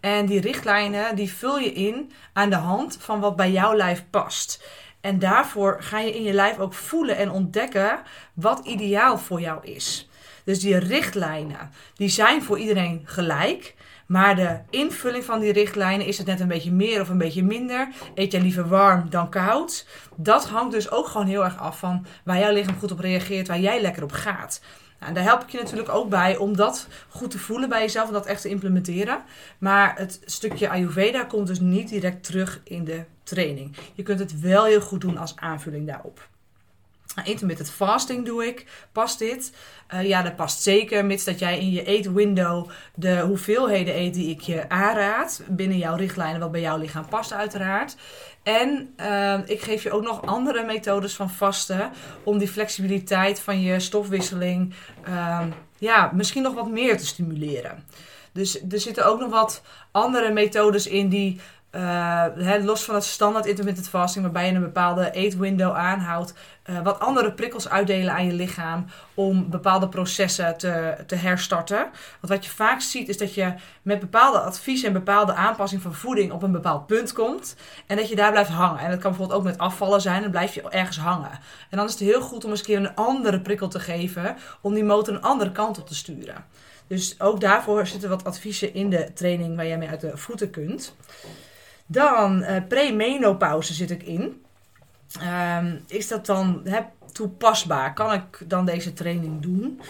En 0.00 0.26
die 0.26 0.40
richtlijnen 0.40 1.16
die 1.16 1.32
vul 1.32 1.58
je 1.58 1.72
in 1.72 2.12
aan 2.32 2.50
de 2.50 2.56
hand 2.56 2.96
van 3.00 3.20
wat 3.20 3.36
bij 3.36 3.50
jouw 3.50 3.74
lijf 3.74 4.04
past. 4.10 4.64
En 5.00 5.18
daarvoor 5.18 5.76
ga 5.80 5.98
je 5.98 6.14
in 6.14 6.22
je 6.22 6.32
lijf 6.32 6.58
ook 6.58 6.74
voelen 6.74 7.16
en 7.16 7.30
ontdekken 7.30 7.98
wat 8.34 8.66
ideaal 8.66 9.18
voor 9.18 9.40
jou 9.40 9.66
is. 9.66 10.08
Dus 10.44 10.60
die 10.60 10.78
richtlijnen, 10.78 11.70
die 11.94 12.08
zijn 12.08 12.42
voor 12.42 12.58
iedereen 12.58 13.02
gelijk. 13.04 13.74
Maar 14.08 14.36
de 14.36 14.58
invulling 14.70 15.24
van 15.24 15.40
die 15.40 15.52
richtlijnen, 15.52 16.06
is 16.06 16.18
het 16.18 16.26
net 16.26 16.40
een 16.40 16.48
beetje 16.48 16.72
meer 16.72 17.00
of 17.00 17.08
een 17.08 17.18
beetje 17.18 17.44
minder? 17.44 17.88
Eet 18.14 18.32
jij 18.32 18.40
liever 18.40 18.68
warm 18.68 19.10
dan 19.10 19.30
koud? 19.30 19.86
Dat 20.16 20.48
hangt 20.48 20.72
dus 20.72 20.90
ook 20.90 21.06
gewoon 21.06 21.26
heel 21.26 21.44
erg 21.44 21.58
af 21.58 21.78
van 21.78 22.06
waar 22.24 22.38
jouw 22.38 22.52
lichaam 22.52 22.78
goed 22.78 22.92
op 22.92 22.98
reageert, 22.98 23.48
waar 23.48 23.60
jij 23.60 23.80
lekker 23.80 24.02
op 24.02 24.12
gaat. 24.12 24.60
Nou, 25.00 25.14
daar 25.14 25.22
help 25.22 25.42
ik 25.42 25.48
je 25.48 25.58
natuurlijk 25.58 25.88
ook 25.88 26.08
bij 26.08 26.36
om 26.36 26.56
dat 26.56 26.88
goed 27.08 27.30
te 27.30 27.38
voelen 27.38 27.68
bij 27.68 27.80
jezelf 27.80 28.06
en 28.06 28.12
dat 28.12 28.26
echt 28.26 28.42
te 28.42 28.48
implementeren. 28.48 29.22
Maar 29.58 29.94
het 29.96 30.20
stukje 30.24 30.68
Ayurveda 30.68 31.24
komt 31.24 31.46
dus 31.46 31.60
niet 31.60 31.88
direct 31.88 32.24
terug 32.24 32.60
in 32.64 32.84
de 32.84 33.04
training. 33.22 33.76
Je 33.94 34.02
kunt 34.02 34.18
het 34.18 34.40
wel 34.40 34.64
heel 34.64 34.80
goed 34.80 35.00
doen 35.00 35.18
als 35.18 35.36
aanvulling 35.36 35.86
daarop. 35.86 36.28
Intermittent 37.24 37.70
fasting 37.70 38.24
doe 38.24 38.46
ik. 38.46 38.66
Past 38.92 39.18
dit? 39.18 39.52
Uh, 39.94 40.06
ja, 40.06 40.22
dat 40.22 40.36
past 40.36 40.62
zeker, 40.62 41.04
mits 41.04 41.24
dat 41.24 41.38
jij 41.38 41.58
in 41.58 41.70
je 41.70 41.84
eetwindow 41.84 42.68
de 42.94 43.20
hoeveelheden 43.20 43.96
eet 43.98 44.14
die 44.14 44.30
ik 44.30 44.40
je 44.40 44.68
aanraad. 44.68 45.42
Binnen 45.46 45.78
jouw 45.78 45.96
richtlijnen, 45.96 46.40
wat 46.40 46.52
bij 46.52 46.60
jouw 46.60 46.78
lichaam 46.78 47.08
past 47.08 47.32
uiteraard. 47.32 47.96
En 48.42 48.94
uh, 49.00 49.38
ik 49.46 49.60
geef 49.60 49.82
je 49.82 49.90
ook 49.90 50.02
nog 50.02 50.26
andere 50.26 50.64
methodes 50.64 51.14
van 51.14 51.30
vasten. 51.30 51.90
Om 52.22 52.38
die 52.38 52.48
flexibiliteit 52.48 53.40
van 53.40 53.60
je 53.60 53.80
stofwisseling 53.80 54.74
uh, 55.08 55.42
ja, 55.78 56.10
misschien 56.14 56.42
nog 56.42 56.54
wat 56.54 56.70
meer 56.70 56.98
te 56.98 57.06
stimuleren. 57.06 57.84
Dus 58.32 58.60
er 58.70 58.80
zitten 58.80 59.06
ook 59.06 59.20
nog 59.20 59.30
wat 59.30 59.62
andere 59.90 60.32
methodes 60.32 60.86
in 60.86 61.08
die 61.08 61.40
uh, 61.72 62.24
los 62.62 62.84
van 62.84 62.94
het 62.94 63.04
standaard 63.04 63.46
intermittent 63.46 63.88
fasting, 63.88 64.24
waarbij 64.24 64.46
je 64.46 64.54
een 64.54 64.60
bepaalde 64.60 65.10
eetwindow 65.10 65.74
aanhoudt, 65.74 66.34
uh, 66.70 66.82
wat 66.82 67.00
andere 67.00 67.32
prikkels 67.32 67.68
uitdelen 67.68 68.14
aan 68.14 68.26
je 68.26 68.32
lichaam 68.32 68.86
om 69.14 69.50
bepaalde 69.50 69.88
processen 69.88 70.56
te, 70.56 70.96
te 71.06 71.14
herstarten. 71.14 71.78
Want 72.20 72.32
wat 72.32 72.44
je 72.44 72.50
vaak 72.50 72.80
ziet 72.80 73.08
is 73.08 73.18
dat 73.18 73.34
je 73.34 73.54
met 73.82 74.00
bepaalde 74.00 74.40
adviezen 74.40 74.86
en 74.86 74.92
bepaalde 74.92 75.34
aanpassing 75.34 75.82
van 75.82 75.94
voeding 75.94 76.32
op 76.32 76.42
een 76.42 76.52
bepaald 76.52 76.86
punt 76.86 77.12
komt 77.12 77.56
en 77.86 77.96
dat 77.96 78.08
je 78.08 78.16
daar 78.16 78.30
blijft 78.30 78.50
hangen. 78.50 78.80
En 78.80 78.90
dat 78.90 79.00
kan 79.00 79.10
bijvoorbeeld 79.10 79.38
ook 79.38 79.46
met 79.46 79.58
afvallen 79.58 80.00
zijn, 80.00 80.22
dan 80.22 80.30
blijf 80.30 80.54
je 80.54 80.70
ergens 80.70 80.98
hangen. 80.98 81.38
En 81.70 81.76
dan 81.76 81.86
is 81.86 81.92
het 81.92 82.00
heel 82.00 82.20
goed 82.20 82.44
om 82.44 82.50
eens 82.50 82.60
een 82.60 82.66
keer 82.66 82.76
een 82.76 82.94
andere 82.94 83.40
prikkel 83.40 83.68
te 83.68 83.80
geven 83.80 84.36
om 84.60 84.74
die 84.74 84.84
motor 84.84 85.14
een 85.14 85.22
andere 85.22 85.52
kant 85.52 85.78
op 85.78 85.86
te 85.86 85.94
sturen. 85.94 86.44
Dus 86.86 87.20
ook 87.20 87.40
daarvoor 87.40 87.86
zitten 87.86 88.08
wat 88.08 88.24
adviezen 88.24 88.74
in 88.74 88.90
de 88.90 89.12
training 89.12 89.56
waar 89.56 89.66
jij 89.66 89.78
mee 89.78 89.88
uit 89.88 90.00
de 90.00 90.16
voeten 90.16 90.50
kunt. 90.50 90.94
Dan 91.90 92.42
uh, 92.42 92.56
premenopauze 92.68 93.74
zit 93.74 93.90
ik 93.90 94.02
in. 94.02 94.42
Um, 95.58 95.84
is 95.86 96.08
dat 96.08 96.26
dan 96.26 96.68
toepasbaar? 97.12 97.94
Kan 97.94 98.12
ik 98.12 98.42
dan 98.46 98.64
deze 98.64 98.92
training 98.92 99.42
doen? 99.42 99.80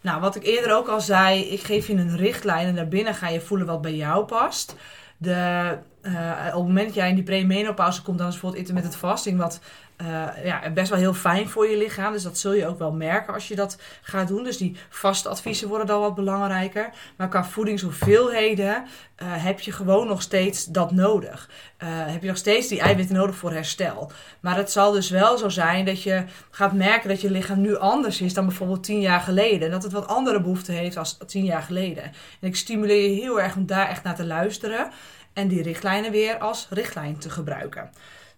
Nou, 0.00 0.20
wat 0.20 0.36
ik 0.36 0.44
eerder 0.44 0.76
ook 0.76 0.88
al 0.88 1.00
zei, 1.00 1.40
ik 1.40 1.60
geef 1.60 1.86
je 1.86 1.94
een 1.94 2.16
richtlijn 2.16 2.66
en 2.66 2.74
daarbinnen 2.74 3.14
ga 3.14 3.28
je 3.28 3.40
voelen 3.40 3.66
wat 3.66 3.82
bij 3.82 3.94
jou 3.94 4.24
past. 4.24 4.74
De 5.16 5.78
op 6.04 6.12
het 6.42 6.54
moment 6.54 6.86
dat 6.86 6.94
jij 6.94 7.08
in 7.08 7.14
die 7.14 7.24
premenopauze 7.24 8.02
komt, 8.02 8.18
dan 8.18 8.26
is 8.26 8.32
bijvoorbeeld 8.32 8.62
intermittent 8.62 8.96
fasting 8.96 9.38
wat 9.38 9.60
uh, 10.02 10.44
ja, 10.44 10.70
best 10.70 10.90
wel 10.90 10.98
heel 10.98 11.14
fijn 11.14 11.48
voor 11.48 11.68
je 11.68 11.76
lichaam. 11.76 12.12
Dus 12.12 12.22
dat 12.22 12.38
zul 12.38 12.52
je 12.52 12.66
ook 12.66 12.78
wel 12.78 12.92
merken 12.92 13.34
als 13.34 13.48
je 13.48 13.54
dat 13.54 13.78
gaat 14.02 14.28
doen. 14.28 14.44
Dus 14.44 14.56
die 14.56 14.76
vaste 14.88 15.28
adviezen 15.28 15.68
worden 15.68 15.86
dan 15.86 16.00
wat 16.00 16.14
belangrijker. 16.14 16.90
Maar 17.16 17.28
qua 17.28 17.44
voedingshoeveelheden 17.44 18.74
uh, 18.74 18.84
heb 19.18 19.60
je 19.60 19.72
gewoon 19.72 20.06
nog 20.06 20.22
steeds 20.22 20.64
dat 20.64 20.90
nodig. 20.90 21.50
Uh, 21.82 21.88
heb 21.88 22.22
je 22.22 22.28
nog 22.28 22.36
steeds 22.36 22.68
die 22.68 22.80
eiwitten 22.80 23.16
nodig 23.16 23.36
voor 23.36 23.52
herstel. 23.52 24.12
Maar 24.40 24.56
het 24.56 24.70
zal 24.70 24.92
dus 24.92 25.10
wel 25.10 25.38
zo 25.38 25.48
zijn 25.48 25.84
dat 25.84 26.02
je 26.02 26.24
gaat 26.50 26.72
merken 26.72 27.08
dat 27.08 27.20
je 27.20 27.30
lichaam 27.30 27.60
nu 27.60 27.76
anders 27.76 28.20
is 28.20 28.34
dan 28.34 28.46
bijvoorbeeld 28.46 28.84
tien 28.84 29.00
jaar 29.00 29.20
geleden. 29.20 29.66
En 29.66 29.70
dat 29.70 29.82
het 29.82 29.92
wat 29.92 30.06
andere 30.06 30.40
behoeften 30.40 30.74
heeft 30.74 30.96
als 30.96 31.18
tien 31.26 31.44
jaar 31.44 31.62
geleden. 31.62 32.04
En 32.04 32.48
ik 32.48 32.56
stimuleer 32.56 33.10
je 33.10 33.20
heel 33.20 33.40
erg 33.40 33.56
om 33.56 33.66
daar 33.66 33.88
echt 33.88 34.02
naar 34.02 34.16
te 34.16 34.26
luisteren. 34.26 34.90
En 35.32 35.48
die 35.48 35.62
richtlijnen 35.62 36.10
weer 36.10 36.38
als 36.38 36.66
richtlijn 36.70 37.18
te 37.18 37.30
gebruiken. 37.30 37.90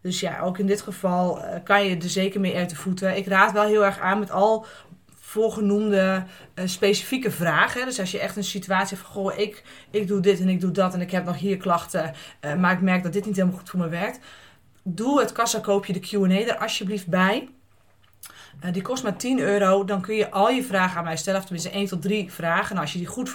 Dus 0.04 0.20
ja, 0.20 0.40
ook 0.40 0.58
in 0.58 0.66
dit 0.66 0.80
geval 0.80 1.38
uh, 1.38 1.54
kan 1.62 1.84
je 1.84 1.96
er 1.96 2.08
zeker 2.08 2.40
mee 2.40 2.56
uit 2.56 2.70
de 2.70 2.76
voeten. 2.76 3.16
Ik 3.16 3.26
raad 3.26 3.52
wel 3.52 3.64
heel 3.64 3.84
erg 3.84 3.98
aan 3.98 4.18
met 4.18 4.30
al 4.30 4.66
voorgenoemde 5.14 6.24
uh, 6.54 6.66
specifieke 6.66 7.30
vragen. 7.30 7.84
Dus 7.84 8.00
als 8.00 8.10
je 8.10 8.18
echt 8.18 8.36
een 8.36 8.44
situatie 8.44 8.96
van, 8.96 9.06
goh, 9.06 9.38
ik, 9.38 9.62
ik 9.90 10.06
doe 10.06 10.20
dit 10.20 10.40
en 10.40 10.48
ik 10.48 10.60
doe 10.60 10.70
dat 10.70 10.94
en 10.94 11.00
ik 11.00 11.10
heb 11.10 11.24
nog 11.24 11.38
hier 11.38 11.56
klachten, 11.56 12.14
uh, 12.40 12.54
maar 12.54 12.72
ik 12.72 12.80
merk 12.80 13.02
dat 13.02 13.12
dit 13.12 13.26
niet 13.26 13.36
helemaal 13.36 13.58
goed 13.58 13.70
voor 13.70 13.80
me 13.80 13.88
werkt. 13.88 14.18
Doe 14.82 15.20
het 15.20 15.32
kassakoopje, 15.32 15.92
de 15.92 16.00
Q&A 16.00 16.28
er 16.28 16.58
alsjeblieft 16.58 17.06
bij. 17.06 17.48
Uh, 18.64 18.72
die 18.72 18.82
kost 18.82 19.02
maar 19.02 19.16
10 19.16 19.38
euro. 19.38 19.84
Dan 19.84 20.00
kun 20.00 20.14
je 20.14 20.30
al 20.30 20.50
je 20.50 20.64
vragen 20.64 20.98
aan 20.98 21.04
mij 21.04 21.16
stellen. 21.16 21.40
Of 21.40 21.44
tenminste 21.44 21.72
1 21.72 21.86
tot 21.86 22.02
3 22.02 22.32
vragen. 22.32 22.76
En 22.76 22.80
als 22.80 22.92
je 22.92 22.98
die 22.98 23.06
goed 23.06 23.28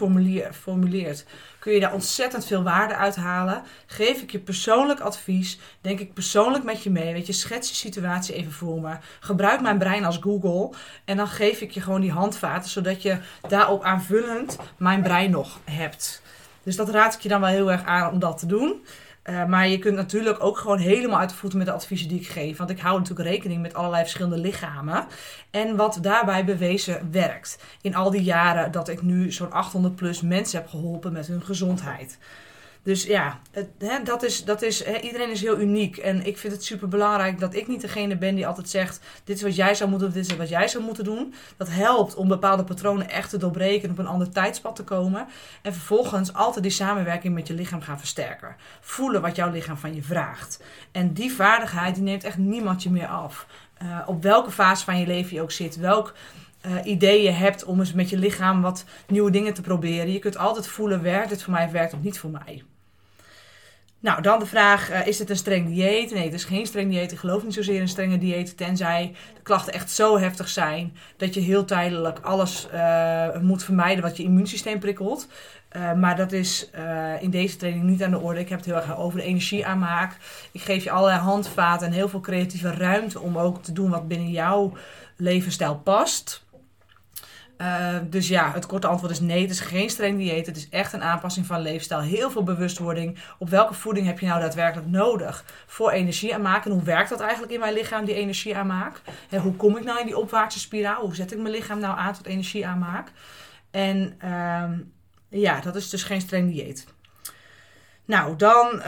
formuleert, 0.52 1.26
kun 1.60 1.74
je 1.74 1.80
daar 1.80 1.94
ontzettend 1.94 2.46
veel 2.46 2.64
waarde 2.64 2.96
uit 2.96 3.16
halen. 3.16 3.64
Geef 3.86 4.22
ik 4.22 4.32
je 4.32 4.40
persoonlijk 4.40 5.00
advies. 5.00 5.60
Denk 5.82 6.00
ik 6.00 6.14
persoonlijk 6.14 6.64
met 6.64 6.84
je 6.84 6.90
mee. 6.90 7.14
Weet 7.14 7.28
je, 7.28 7.34
schets 7.34 7.70
je 7.70 7.76
situatie 7.76 8.36
even 8.36 8.52
voor 8.52 8.82
me. 8.82 8.98
Gebruik 9.20 9.62
mijn 9.62 9.78
brein 9.78 10.06
als 10.06 10.18
Google. 10.18 10.78
En 11.06 11.18
dan 11.18 11.28
geef 11.28 11.62
ik 11.62 11.72
je 11.72 11.82
gewoon 11.82 12.02
die 12.02 12.12
handvaten. 12.12 12.70
Zodat 12.70 13.02
je 13.02 13.18
daarop 13.48 13.84
aanvullend 13.84 14.58
mijn 14.78 15.02
brein 15.02 15.32
nog 15.32 15.60
hebt. 15.64 16.22
Dus 16.64 16.76
dat 16.76 16.90
raad 16.90 17.14
ik 17.14 17.20
je 17.20 17.30
dan 17.30 17.42
wel 17.42 17.50
heel 17.50 17.72
erg 17.72 17.86
aan 17.86 18.12
om 18.12 18.20
dat 18.20 18.38
te 18.38 18.46
doen. 18.46 18.84
Uh, 19.30 19.46
maar 19.46 19.68
je 19.68 19.80
kunt 19.80 19.96
natuurlijk 19.96 20.44
ook 20.44 20.58
gewoon 20.58 20.78
helemaal 20.78 21.20
uit 21.20 21.30
de 21.30 21.36
voeten 21.36 21.58
met 21.58 21.68
de 21.68 21.74
adviezen 21.74 22.08
die 22.08 22.20
ik 22.20 22.28
geef. 22.28 22.58
Want 22.58 22.70
ik 22.70 22.80
hou 22.80 23.00
natuurlijk 23.00 23.30
rekening 23.30 23.62
met 23.62 23.74
allerlei 23.74 24.02
verschillende 24.02 24.38
lichamen. 24.38 25.06
En 25.52 25.76
wat 25.76 25.98
daarbij 26.02 26.46
bewezen 26.46 27.12
werkt. 27.12 27.60
In 27.82 27.96
al 27.96 28.12
die 28.12 28.24
jaren 28.24 28.72
dat 28.72 28.90
ik 28.90 29.02
nu 29.02 29.32
zo'n 29.32 29.52
800 29.52 29.96
plus 29.96 30.22
mensen 30.22 30.60
heb 30.60 30.70
geholpen 30.70 31.14
met 31.14 31.28
hun 31.28 31.42
gezondheid. 31.42 32.18
Dus 32.84 33.04
ja, 33.04 33.40
het, 33.52 33.68
dat 34.06 34.24
is, 34.24 34.44
dat 34.44 34.62
is, 34.62 34.84
iedereen 35.02 35.30
is 35.30 35.42
heel 35.42 35.60
uniek. 35.60 35.98
En 35.98 36.26
ik 36.26 36.38
vind 36.38 36.54
het 36.54 36.64
super 36.64 36.88
belangrijk 36.88 37.40
dat 37.40 37.56
ik 37.56 37.68
niet 37.68 37.82
degene 37.82 38.18
ben 38.18 38.36
die 38.36 38.48
altijd 38.48 38.70
zegt: 38.70 39.00
Dit 39.24 39.36
is 39.36 39.42
wat 39.42 39.56
jij 39.56 39.76
zou 39.76 39.90
moeten 39.90 40.08
doen, 40.12 40.22
dit 40.22 40.32
is 40.32 40.38
wat 40.38 40.50
jij 40.50 40.68
zou 40.68 40.84
moeten 40.84 41.04
doen. 41.04 41.34
Dat 41.58 41.70
helpt 41.70 42.16
om 42.16 42.28
bepaalde 42.28 42.64
patronen 42.64 43.10
echt 43.10 43.30
te 43.30 43.38
doorbreken 43.38 43.84
en 43.84 43.92
op 43.92 44.00
een 44.00 44.08
ander 44.08 44.30
tijdspad 44.30 44.76
te 44.76 44.84
komen. 44.84 45.28
En 45.62 45.74
vervolgens 45.74 46.34
altijd 46.34 46.64
die 46.64 46.72
samenwerking 46.72 47.34
met 47.34 47.48
je 47.48 47.54
lichaam 47.54 47.82
gaan 47.82 48.00
versterken. 48.00 48.56
Voelen 48.80 49.22
wat 49.22 49.36
jouw 49.36 49.52
lichaam 49.52 49.78
van 49.78 49.96
je 49.96 50.04
vraagt. 50.04 50.64
En 50.92 51.14
die 51.14 51.34
vaardigheid 51.34 51.96
die 51.96 52.04
neemt 52.04 52.24
echt 52.24 52.38
niemand 52.38 52.84
je 52.84 52.90
meer 52.90 53.08
af. 53.08 53.48
Uh, 53.84 54.00
op 54.06 54.24
welke 54.24 54.52
fase 54.52 54.84
van 54.84 55.00
je 55.00 55.08
leven 55.08 55.36
je 55.36 55.42
ook 55.42 55.52
zit, 55.52 55.78
welk. 55.78 56.14
Uh, 56.66 56.76
idee 56.84 57.24
je 57.24 57.32
hebt 57.32 57.64
om 57.64 57.80
eens 57.80 57.94
met 57.94 58.10
je 58.10 58.18
lichaam 58.18 58.62
wat 58.62 58.86
nieuwe 59.08 59.32
dingen 59.32 59.54
te 59.54 59.62
proberen. 59.62 60.12
Je 60.12 60.20
kunt 60.20 60.38
altijd 60.38 60.68
voelen, 60.68 61.02
werkt 61.02 61.30
het 61.30 61.44
voor 61.44 61.54
mij 61.54 61.72
werkt 61.72 61.92
het 61.92 62.04
niet 62.04 62.20
voor 62.20 62.30
mij. 62.30 62.64
Nou, 64.02 64.22
dan 64.22 64.40
de 64.40 64.46
vraag, 64.46 64.92
uh, 64.92 65.08
is 65.08 65.20
het 65.20 65.30
een 65.30 65.36
streng 65.36 65.68
dieet? 65.68 66.14
Nee, 66.14 66.24
het 66.24 66.34
is 66.34 66.44
geen 66.44 66.66
streng 66.66 66.90
dieet. 66.90 67.12
Ik 67.12 67.18
geloof 67.18 67.44
niet 67.44 67.54
zozeer 67.54 67.80
in 67.80 67.88
strenge 67.88 68.18
dieet, 68.18 68.58
tenzij 68.58 69.16
de 69.36 69.42
klachten 69.42 69.74
echt 69.74 69.92
zo 69.92 70.18
heftig 70.20 70.50
zijn 70.50 70.96
dat 71.18 71.34
je 71.34 71.40
heel 71.40 71.66
tijdelijk 71.66 72.20
alles 72.20 72.68
uh, 72.74 73.38
moet 73.42 73.64
vermijden 73.64 74.04
wat 74.04 74.18
je 74.18 74.24
immuunsysteem 74.24 74.80
prikkelt. 74.80 75.28
Uh, 75.72 75.94
maar 75.94 76.16
dat 76.16 76.32
is 76.32 76.70
in 77.20 77.30
deze 77.30 77.56
training 77.56 77.84
niet 77.86 78.04
aan 78.04 78.12
de 78.12 78.20
orde. 78.20 78.40
Ik 78.40 78.50
heb 78.50 78.58
het 78.58 78.68
heel 78.68 78.76
erg 78.76 78.98
over 78.98 79.20
de 79.20 79.26
energieaanmaak. 79.26 80.18
Ik 80.52 80.62
geef 80.62 80.84
je 80.84 80.92
allerlei 80.92 81.20
handvaten 81.20 81.88
en 81.88 81.94
heel 81.94 82.10
veel 82.10 82.20
creatieve 82.20 82.74
ruimte 82.74 83.20
om 83.20 83.38
ook 83.38 83.64
te 83.64 83.72
doen 83.72 83.90
wat 83.90 84.08
binnen 84.08 84.30
jouw 84.30 84.74
levensstijl 85.16 85.76
past. 85.76 86.44
Uh, 87.62 87.96
dus 88.04 88.28
ja, 88.28 88.52
het 88.54 88.66
korte 88.66 88.88
antwoord 88.88 89.12
is 89.12 89.20
nee. 89.20 89.42
Het 89.42 89.50
is 89.50 89.60
geen 89.60 89.90
streng 89.90 90.18
dieet. 90.18 90.46
Het 90.46 90.58
is 90.58 90.70
echt 90.70 90.94
een 90.94 91.04
aanpassing 91.04 91.46
van 91.46 91.62
leefstijl. 91.62 92.02
Heel 92.02 92.32
veel 92.32 92.44
bewustwording. 92.44 93.18
Op 93.40 93.50
welke 93.50 93.74
voeding 93.74 94.06
heb 94.06 94.20
je 94.20 94.26
nou 94.26 94.40
daadwerkelijk 94.40 94.88
nodig 94.88 95.46
voor 95.68 95.92
energie 95.92 96.34
aanmaken? 96.34 96.72
En 96.72 96.78
hoe 96.78 96.86
werkt 96.86 97.10
dat 97.10 97.20
eigenlijk 97.20 97.52
in 97.52 97.60
mijn 97.60 97.74
lichaam, 97.74 98.06
die 98.06 98.16
energie 98.16 98.58
aanmaak? 98.58 99.02
En 99.30 99.42
hoe 99.42 99.56
kom 99.56 99.78
ik 99.78 99.84
nou 99.84 100.00
in 100.00 100.06
die 100.06 100.18
opwaartse 100.18 100.60
spiraal? 100.60 101.02
Hoe 101.02 101.16
zet 101.16 101.32
ik 101.32 101.38
mijn 101.38 101.54
lichaam 101.54 101.80
nou 101.80 101.98
aan 101.98 102.14
tot 102.14 102.26
energie 102.26 102.68
aanmaak? 102.68 103.12
En 103.72 104.20
uh, 104.24 104.64
ja, 105.30 105.62
dat 105.62 105.76
is 105.76 105.90
dus 105.90 106.04
geen 106.04 106.22
streng 106.22 106.52
dieet. 106.52 106.86
Nou, 108.06 108.36
dan 108.36 108.76
uh, 108.76 108.84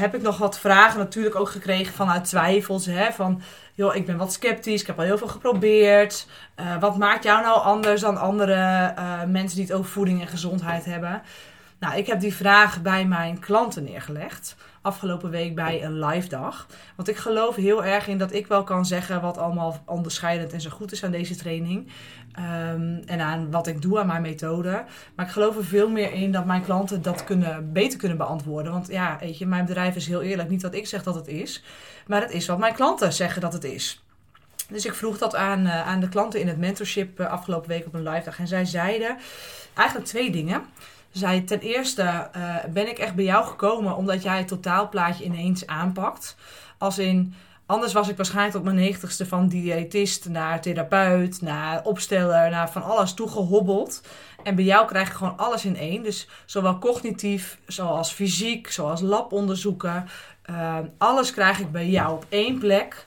heb 0.00 0.14
ik 0.14 0.22
nog 0.22 0.38
wat 0.38 0.58
vragen 0.58 0.98
natuurlijk 0.98 1.34
ook 1.34 1.48
gekregen 1.48 1.94
vanuit 1.94 2.24
twijfels. 2.24 2.86
Hè, 2.86 3.12
van, 3.12 3.42
joh, 3.74 3.94
ik 3.94 4.06
ben 4.06 4.16
wat 4.16 4.32
sceptisch, 4.32 4.80
ik 4.80 4.86
heb 4.86 4.98
al 4.98 5.04
heel 5.04 5.18
veel 5.18 5.28
geprobeerd. 5.28 6.26
Uh, 6.60 6.80
wat 6.80 6.98
maakt 6.98 7.24
jou 7.24 7.42
nou 7.42 7.60
anders 7.60 8.00
dan 8.00 8.16
andere 8.16 8.94
uh, 8.98 9.24
mensen 9.24 9.56
die 9.56 9.66
het 9.66 9.74
over 9.74 9.90
voeding 9.90 10.20
en 10.20 10.28
gezondheid 10.28 10.84
hebben? 10.84 11.22
Nou, 11.82 11.96
ik 11.96 12.06
heb 12.06 12.20
die 12.20 12.34
vraag 12.34 12.82
bij 12.82 13.06
mijn 13.06 13.38
klanten 13.38 13.84
neergelegd. 13.84 14.56
Afgelopen 14.82 15.30
week 15.30 15.54
bij 15.54 15.84
een 15.84 16.04
live 16.04 16.28
dag. 16.28 16.66
Want 16.96 17.08
ik 17.08 17.16
geloof 17.16 17.56
heel 17.56 17.84
erg 17.84 18.08
in 18.08 18.18
dat 18.18 18.32
ik 18.32 18.46
wel 18.46 18.64
kan 18.64 18.86
zeggen 18.86 19.20
wat 19.20 19.38
allemaal 19.38 19.82
onderscheidend 19.86 20.52
en 20.52 20.60
zo 20.60 20.70
goed 20.70 20.92
is 20.92 21.04
aan 21.04 21.10
deze 21.10 21.36
training. 21.36 21.88
Um, 22.38 23.02
en 23.06 23.20
aan 23.20 23.50
wat 23.50 23.66
ik 23.66 23.82
doe 23.82 23.98
aan 23.98 24.06
mijn 24.06 24.22
methode. 24.22 24.84
Maar 25.16 25.26
ik 25.26 25.32
geloof 25.32 25.56
er 25.56 25.64
veel 25.64 25.88
meer 25.88 26.12
in 26.12 26.32
dat 26.32 26.44
mijn 26.44 26.64
klanten 26.64 27.02
dat 27.02 27.24
kunnen, 27.24 27.72
beter 27.72 27.98
kunnen 27.98 28.18
beantwoorden. 28.18 28.72
Want 28.72 28.88
ja, 28.88 29.16
weet 29.20 29.38
je, 29.38 29.46
mijn 29.46 29.66
bedrijf 29.66 29.96
is 29.96 30.06
heel 30.06 30.22
eerlijk. 30.22 30.48
Niet 30.48 30.62
wat 30.62 30.74
ik 30.74 30.86
zeg 30.86 31.02
dat 31.02 31.14
het 31.14 31.28
is. 31.28 31.64
Maar 32.06 32.20
het 32.20 32.30
is 32.30 32.46
wat 32.46 32.58
mijn 32.58 32.74
klanten 32.74 33.12
zeggen 33.12 33.40
dat 33.40 33.52
het 33.52 33.64
is. 33.64 34.04
Dus 34.68 34.86
ik 34.86 34.94
vroeg 34.94 35.18
dat 35.18 35.34
aan, 35.34 35.66
uh, 35.66 35.86
aan 35.88 36.00
de 36.00 36.08
klanten 36.08 36.40
in 36.40 36.48
het 36.48 36.58
mentorship 36.58 37.20
uh, 37.20 37.26
afgelopen 37.30 37.68
week 37.68 37.86
op 37.86 37.94
een 37.94 38.08
live 38.08 38.24
dag. 38.24 38.38
En 38.38 38.48
zij 38.48 38.64
zeiden 38.64 39.16
eigenlijk 39.74 40.08
twee 40.08 40.30
dingen. 40.30 40.64
Zij 41.12 41.40
ten 41.40 41.60
eerste 41.60 42.02
uh, 42.36 42.56
ben 42.72 42.88
ik 42.88 42.98
echt 42.98 43.14
bij 43.14 43.24
jou 43.24 43.46
gekomen 43.46 43.96
omdat 43.96 44.22
jij 44.22 44.38
het 44.38 44.48
totaalplaatje 44.48 45.24
ineens 45.24 45.66
aanpakt. 45.66 46.36
Als 46.78 46.98
in, 46.98 47.34
anders 47.66 47.92
was 47.92 48.08
ik 48.08 48.16
waarschijnlijk 48.16 48.54
tot 48.54 48.64
mijn 48.64 48.76
negentigste 48.76 49.26
van 49.26 49.48
diëtist 49.48 50.28
naar 50.28 50.60
therapeut, 50.60 51.42
naar 51.42 51.84
opsteller, 51.84 52.50
naar 52.50 52.70
van 52.70 52.82
alles 52.82 53.14
toegehobbeld. 53.14 54.02
En 54.42 54.54
bij 54.54 54.64
jou 54.64 54.86
krijg 54.86 55.08
ik 55.08 55.14
gewoon 55.14 55.38
alles 55.38 55.64
in 55.64 55.76
één. 55.76 56.02
Dus 56.02 56.28
zowel 56.46 56.78
cognitief, 56.78 57.58
zoals 57.66 58.12
fysiek, 58.12 58.70
zoals 58.70 59.00
labonderzoeken. 59.00 60.08
Uh, 60.50 60.78
alles 60.98 61.32
krijg 61.32 61.58
ik 61.58 61.72
bij 61.72 61.88
jou 61.88 62.12
op 62.12 62.26
één 62.28 62.58
plek. 62.58 63.04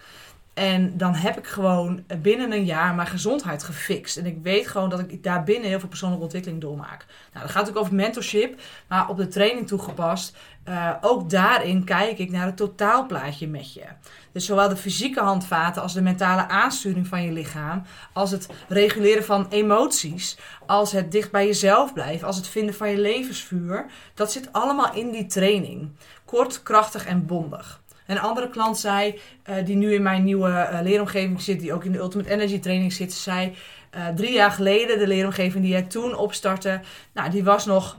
En 0.56 0.98
dan 0.98 1.14
heb 1.14 1.38
ik 1.38 1.48
gewoon 1.48 2.04
binnen 2.22 2.52
een 2.52 2.66
jaar 2.66 2.96
mijn 2.96 3.08
gezondheid 3.08 3.64
gefixt. 3.64 4.18
En 4.18 4.26
ik 4.26 4.38
weet 4.42 4.68
gewoon 4.68 4.90
dat 4.90 5.00
ik 5.00 5.24
daar 5.24 5.44
binnen 5.44 5.70
heel 5.70 5.80
veel 5.80 5.90
persoonlijke 5.90 6.24
ontwikkeling 6.24 6.62
doormaak. 6.62 7.06
Nou, 7.34 7.46
dat 7.46 7.56
gaat 7.56 7.70
ook 7.70 7.78
over 7.78 7.94
mentorship, 7.94 8.62
maar 8.88 9.10
op 9.10 9.18
de 9.18 9.28
training 9.28 9.68
toegepast. 9.68 10.38
Uh, 10.70 10.92
ook 11.02 11.30
daarin 11.30 11.84
kijk 11.84 12.18
ik 12.18 12.32
naar 12.32 12.46
het 12.46 12.58
totaalplaatje 12.58 13.48
met 13.48 13.74
je. 13.74 13.84
Dus 14.32 14.46
zowel 14.46 14.70
de 14.70 14.78
fysieke 14.78 15.20
handvaten 15.20 15.82
als 15.82 15.94
de 15.94 16.02
mentale 16.02 16.48
aansturing 16.48 17.08
van 17.08 17.24
je 17.24 17.32
lichaam, 17.32 17.84
als 18.14 18.32
het 18.32 18.48
reguleren 18.68 19.26
van 19.26 19.48
emoties, 19.50 20.38
als 20.66 20.92
het 20.92 21.12
dicht 21.12 21.32
bij 21.32 21.46
jezelf 21.46 21.94
blijven, 21.94 22.28
als 22.28 22.36
het 22.36 22.48
vinden 22.48 22.76
van 22.76 22.90
je 22.90 22.98
levensvuur, 22.98 23.86
dat 24.14 24.32
zit 24.32 24.54
allemaal 24.54 24.94
in 24.94 25.12
die 25.12 25.26
training. 25.26 25.90
Kort, 26.26 26.64
krachtig 26.64 27.06
en 27.06 27.26
bondig. 27.26 27.84
Een 28.06 28.20
andere 28.20 28.50
klant 28.50 28.78
zei, 28.78 29.20
uh, 29.50 29.56
die 29.66 29.76
nu 29.76 29.94
in 29.94 30.02
mijn 30.02 30.24
nieuwe 30.24 30.50
uh, 30.50 30.80
leeromgeving 30.82 31.42
zit, 31.42 31.60
die 31.60 31.74
ook 31.74 31.84
in 31.84 31.92
de 31.92 31.98
Ultimate 31.98 32.30
Energy 32.30 32.60
Training 32.60 32.94
zit, 32.94 33.14
zei 33.14 33.54
uh, 33.96 34.08
drie 34.08 34.34
jaar 34.34 34.52
geleden, 34.52 35.00
de 35.00 35.08
leeromgeving 35.08 35.64
die 35.64 35.72
jij 35.72 35.82
toen 35.82 36.16
opstartte, 36.16 36.80
nou, 37.14 37.30
die 37.30 37.44
was 37.44 37.66
nog 37.66 37.98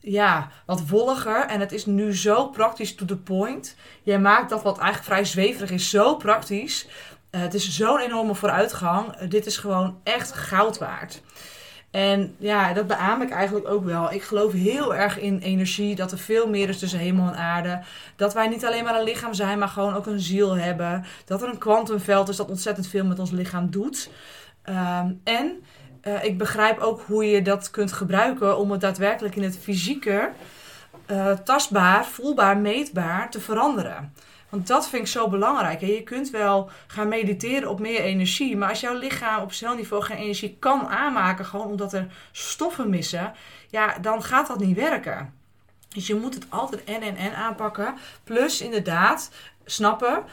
ja, 0.00 0.48
wat 0.66 0.88
wolliger. 0.88 1.46
En 1.46 1.60
het 1.60 1.72
is 1.72 1.86
nu 1.86 2.16
zo 2.16 2.48
praktisch 2.48 2.94
to 2.94 3.04
the 3.04 3.16
point. 3.16 3.76
Jij 4.02 4.18
maakt 4.18 4.50
dat 4.50 4.62
wat 4.62 4.78
eigenlijk 4.78 5.06
vrij 5.06 5.24
zweverig 5.24 5.70
is, 5.70 5.90
zo 5.90 6.16
praktisch. 6.16 6.88
het 7.30 7.54
is 7.54 7.76
zo'n 7.76 8.00
enorme 8.00 8.34
vooruitgang. 8.34 9.16
dit 9.16 9.46
is 9.46 9.56
gewoon 9.56 10.00
echt 10.04 10.32
goud 10.32 10.78
waard. 10.78 11.22
En 11.90 12.34
ja, 12.38 12.72
dat 12.72 12.86
beaam 12.86 13.22
ik 13.22 13.30
eigenlijk 13.30 13.68
ook 13.68 13.84
wel. 13.84 14.12
Ik 14.12 14.22
geloof 14.22 14.52
heel 14.52 14.94
erg 14.94 15.18
in 15.18 15.38
energie, 15.38 15.94
dat 15.94 16.12
er 16.12 16.18
veel 16.18 16.48
meer 16.48 16.68
is 16.68 16.78
tussen 16.78 16.98
hemel 16.98 17.26
en 17.26 17.36
aarde. 17.36 17.80
Dat 18.16 18.34
wij 18.34 18.48
niet 18.48 18.64
alleen 18.64 18.84
maar 18.84 18.98
een 18.98 19.04
lichaam 19.04 19.34
zijn, 19.34 19.58
maar 19.58 19.68
gewoon 19.68 19.94
ook 19.94 20.06
een 20.06 20.20
ziel 20.20 20.56
hebben. 20.56 21.04
Dat 21.24 21.42
er 21.42 21.48
een 21.48 21.58
kwantumveld 21.58 22.28
is 22.28 22.36
dat 22.36 22.48
ontzettend 22.48 22.86
veel 22.86 23.04
met 23.04 23.18
ons 23.18 23.30
lichaam 23.30 23.70
doet. 23.70 24.10
Um, 24.68 25.20
en 25.24 25.64
uh, 26.02 26.24
ik 26.24 26.38
begrijp 26.38 26.78
ook 26.78 27.02
hoe 27.06 27.24
je 27.24 27.42
dat 27.42 27.70
kunt 27.70 27.92
gebruiken 27.92 28.58
om 28.58 28.70
het 28.70 28.80
daadwerkelijk 28.80 29.36
in 29.36 29.42
het 29.42 29.58
fysieke 29.58 30.30
eh, 31.06 31.32
tastbaar, 31.32 32.04
voelbaar, 32.04 32.56
meetbaar 32.56 33.30
te 33.30 33.40
veranderen. 33.40 34.12
Want 34.48 34.66
dat 34.66 34.88
vind 34.88 35.02
ik 35.02 35.08
zo 35.08 35.28
belangrijk. 35.28 35.80
Je 35.80 36.02
kunt 36.02 36.30
wel 36.30 36.70
gaan 36.86 37.08
mediteren 37.08 37.70
op 37.70 37.80
meer 37.80 38.00
energie. 38.00 38.56
Maar 38.56 38.68
als 38.68 38.80
jouw 38.80 38.98
lichaam 38.98 39.42
op 39.42 39.52
celniveau 39.52 40.02
geen 40.02 40.16
energie 40.16 40.56
kan 40.58 40.88
aanmaken, 40.88 41.44
gewoon 41.44 41.66
omdat 41.66 41.92
er 41.92 42.06
stoffen 42.32 42.90
missen, 42.90 43.32
ja, 43.68 43.98
dan 43.98 44.22
gaat 44.22 44.46
dat 44.46 44.58
niet 44.58 44.76
werken. 44.76 45.34
Dus 45.88 46.06
je 46.06 46.14
moet 46.14 46.34
het 46.34 46.46
altijd 46.48 46.84
en 46.84 47.02
en 47.02 47.16
en 47.16 47.34
aanpakken. 47.34 47.94
Plus 48.24 48.60
inderdaad 48.60 49.30
snappen 49.64 50.24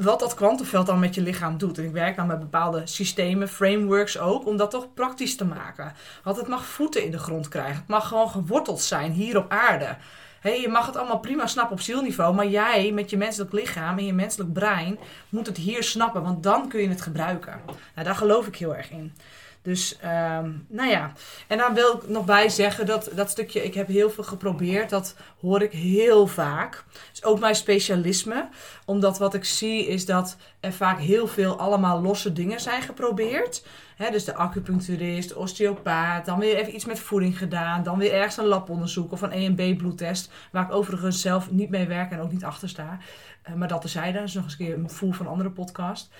wat 0.00 0.20
dat 0.20 0.34
kwantumveld 0.34 0.86
dan 0.86 0.98
met 0.98 1.14
je 1.14 1.20
lichaam 1.20 1.58
doet. 1.58 1.78
En 1.78 1.84
ik 1.84 1.92
werk 1.92 2.16
dan 2.16 2.26
met 2.26 2.38
bepaalde 2.38 2.82
systemen, 2.84 3.48
frameworks 3.48 4.18
ook, 4.18 4.46
om 4.46 4.56
dat 4.56 4.70
toch 4.70 4.94
praktisch 4.94 5.36
te 5.36 5.44
maken. 5.44 5.92
Want 6.22 6.36
het 6.36 6.48
mag 6.48 6.64
voeten 6.66 7.04
in 7.04 7.10
de 7.10 7.18
grond 7.18 7.48
krijgen. 7.48 7.76
Het 7.76 7.88
mag 7.88 8.08
gewoon 8.08 8.30
geworteld 8.30 8.80
zijn 8.80 9.12
hier 9.12 9.36
op 9.36 9.50
aarde. 9.50 9.96
Hey, 10.40 10.60
je 10.60 10.68
mag 10.68 10.86
het 10.86 10.96
allemaal 10.96 11.18
prima 11.18 11.46
snappen 11.46 11.76
op 11.76 11.82
zielniveau, 11.82 12.34
maar 12.34 12.46
jij 12.46 12.92
met 12.92 13.10
je 13.10 13.16
menselijk 13.16 13.52
lichaam 13.52 13.98
en 13.98 14.06
je 14.06 14.12
menselijk 14.12 14.52
brein 14.52 14.98
moet 15.28 15.46
het 15.46 15.56
hier 15.56 15.82
snappen, 15.82 16.22
want 16.22 16.42
dan 16.42 16.68
kun 16.68 16.80
je 16.80 16.88
het 16.88 17.00
gebruiken. 17.00 17.60
Nou, 17.66 18.06
daar 18.06 18.16
geloof 18.16 18.46
ik 18.46 18.56
heel 18.56 18.76
erg 18.76 18.90
in. 18.90 19.12
Dus, 19.66 19.96
ehm, 20.00 20.50
nou 20.68 20.90
ja. 20.90 21.12
En 21.46 21.58
dan 21.58 21.74
wil 21.74 21.94
ik 21.94 22.08
nog 22.08 22.24
bij 22.24 22.48
zeggen 22.48 22.86
dat 22.86 23.10
dat 23.14 23.30
stukje, 23.30 23.64
ik 23.64 23.74
heb 23.74 23.86
heel 23.86 24.10
veel 24.10 24.24
geprobeerd. 24.24 24.90
Dat 24.90 25.14
hoor 25.40 25.62
ik 25.62 25.72
heel 25.72 26.26
vaak. 26.26 26.84
is 27.12 27.24
ook 27.24 27.38
mijn 27.38 27.54
specialisme. 27.54 28.48
Omdat 28.84 29.18
wat 29.18 29.34
ik 29.34 29.44
zie 29.44 29.86
is 29.86 30.06
dat 30.06 30.36
er 30.60 30.72
vaak 30.72 30.98
heel 30.98 31.26
veel 31.26 31.58
allemaal 31.58 32.00
losse 32.00 32.32
dingen 32.32 32.60
zijn 32.60 32.82
geprobeerd. 32.82 33.62
Dus 33.96 34.24
de 34.24 34.34
acupuncturist, 34.34 35.34
osteopaat, 35.34 36.26
dan 36.26 36.38
weer 36.38 36.56
even 36.56 36.74
iets 36.74 36.84
met 36.84 36.98
voeding 36.98 37.38
gedaan. 37.38 37.82
Dan 37.82 37.98
weer 37.98 38.12
ergens 38.12 38.36
een 38.36 38.44
labonderzoek 38.44 39.12
of 39.12 39.22
een 39.22 39.32
EMB 39.32 39.78
bloedtest. 39.78 40.30
Waar 40.52 40.64
ik 40.64 40.72
overigens 40.72 41.20
zelf 41.20 41.50
niet 41.50 41.70
mee 41.70 41.86
werk 41.86 42.10
en 42.10 42.20
ook 42.20 42.32
niet 42.32 42.44
achter 42.44 42.68
sta. 42.68 42.98
Uh, 43.48 43.54
maar 43.54 43.68
dat 43.68 43.80
terzijde, 43.80 44.18
dat 44.18 44.28
is 44.28 44.34
nog 44.34 44.44
eens 44.44 44.58
een 44.58 44.66
keer 44.66 44.74
een 44.74 44.90
voel 44.90 45.12
van 45.12 45.26
een 45.26 45.32
andere 45.32 45.50
podcast. 45.50 46.10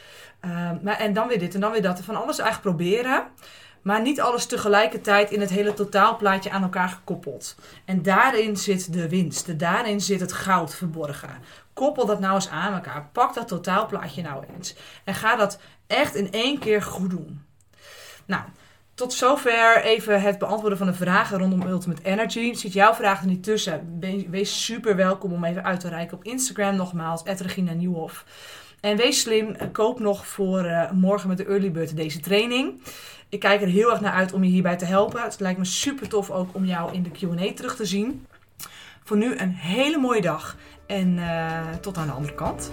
Uh, 0.44 0.70
maar, 0.82 0.98
en 0.98 1.12
dan 1.12 1.28
weer 1.28 1.38
dit 1.38 1.54
en 1.54 1.60
dan 1.60 1.72
weer 1.72 1.82
dat. 1.82 2.00
Van 2.00 2.16
alles 2.16 2.38
eigenlijk 2.38 2.76
proberen. 2.76 3.24
Maar 3.82 4.02
niet 4.02 4.20
alles 4.20 4.46
tegelijkertijd 4.46 5.30
in 5.30 5.40
het 5.40 5.50
hele 5.50 5.74
totaalplaatje 5.74 6.50
aan 6.50 6.62
elkaar 6.62 6.88
gekoppeld. 6.88 7.56
En 7.84 8.02
daarin 8.02 8.56
zit 8.56 8.92
de 8.92 9.08
winst. 9.08 9.58
Daarin 9.58 10.00
zit 10.00 10.20
het 10.20 10.32
goud 10.32 10.74
verborgen. 10.74 11.30
Koppel 11.72 12.06
dat 12.06 12.20
nou 12.20 12.34
eens 12.34 12.48
aan 12.48 12.72
elkaar. 12.72 13.08
Pak 13.12 13.34
dat 13.34 13.48
totaalplaatje 13.48 14.22
nou 14.22 14.44
eens. 14.56 14.76
En 15.04 15.14
ga 15.14 15.36
dat 15.36 15.58
echt 15.86 16.14
in 16.14 16.32
één 16.32 16.58
keer 16.58 16.82
goed 16.82 17.10
doen. 17.10 17.45
Nou, 18.26 18.42
tot 18.94 19.12
zover 19.12 19.82
even 19.82 20.22
het 20.22 20.38
beantwoorden 20.38 20.78
van 20.78 20.86
de 20.86 20.94
vragen 20.94 21.38
rondom 21.38 21.62
Ultimate 21.62 22.02
Energy. 22.02 22.54
Zit 22.54 22.72
jouw 22.72 22.94
vraag 22.94 23.20
er 23.20 23.26
niet 23.26 23.42
tussen? 23.42 23.98
Wees 24.30 24.64
super 24.64 24.96
welkom 24.96 25.32
om 25.32 25.44
even 25.44 25.64
uit 25.64 25.80
te 25.80 25.88
reiken 25.88 26.16
op 26.16 26.24
Instagram 26.24 26.76
nogmaals, 26.76 27.22
Regina 27.22 27.72
Nieuwhof. 27.72 28.24
En 28.80 28.96
wees 28.96 29.20
slim, 29.20 29.72
koop 29.72 30.00
nog 30.00 30.26
voor 30.26 30.64
uh, 30.64 30.90
morgen 30.90 31.28
met 31.28 31.36
de 31.36 31.44
early 31.44 31.72
bird 31.72 31.96
deze 31.96 32.20
training. 32.20 32.82
Ik 33.28 33.40
kijk 33.40 33.62
er 33.62 33.68
heel 33.68 33.90
erg 33.90 34.00
naar 34.00 34.12
uit 34.12 34.32
om 34.32 34.44
je 34.44 34.50
hierbij 34.50 34.76
te 34.76 34.84
helpen. 34.84 35.22
Het 35.22 35.40
lijkt 35.40 35.58
me 35.58 35.64
super 35.64 36.08
tof 36.08 36.30
ook 36.30 36.54
om 36.54 36.64
jou 36.64 36.92
in 36.92 37.02
de 37.02 37.10
Q&A 37.10 37.52
terug 37.54 37.76
te 37.76 37.84
zien. 37.84 38.26
Voor 39.04 39.16
nu 39.16 39.36
een 39.36 39.52
hele 39.52 39.98
mooie 39.98 40.20
dag 40.20 40.56
en 40.86 41.16
uh, 41.16 41.68
tot 41.80 41.96
aan 41.96 42.06
de 42.06 42.12
andere 42.12 42.34
kant. 42.34 42.72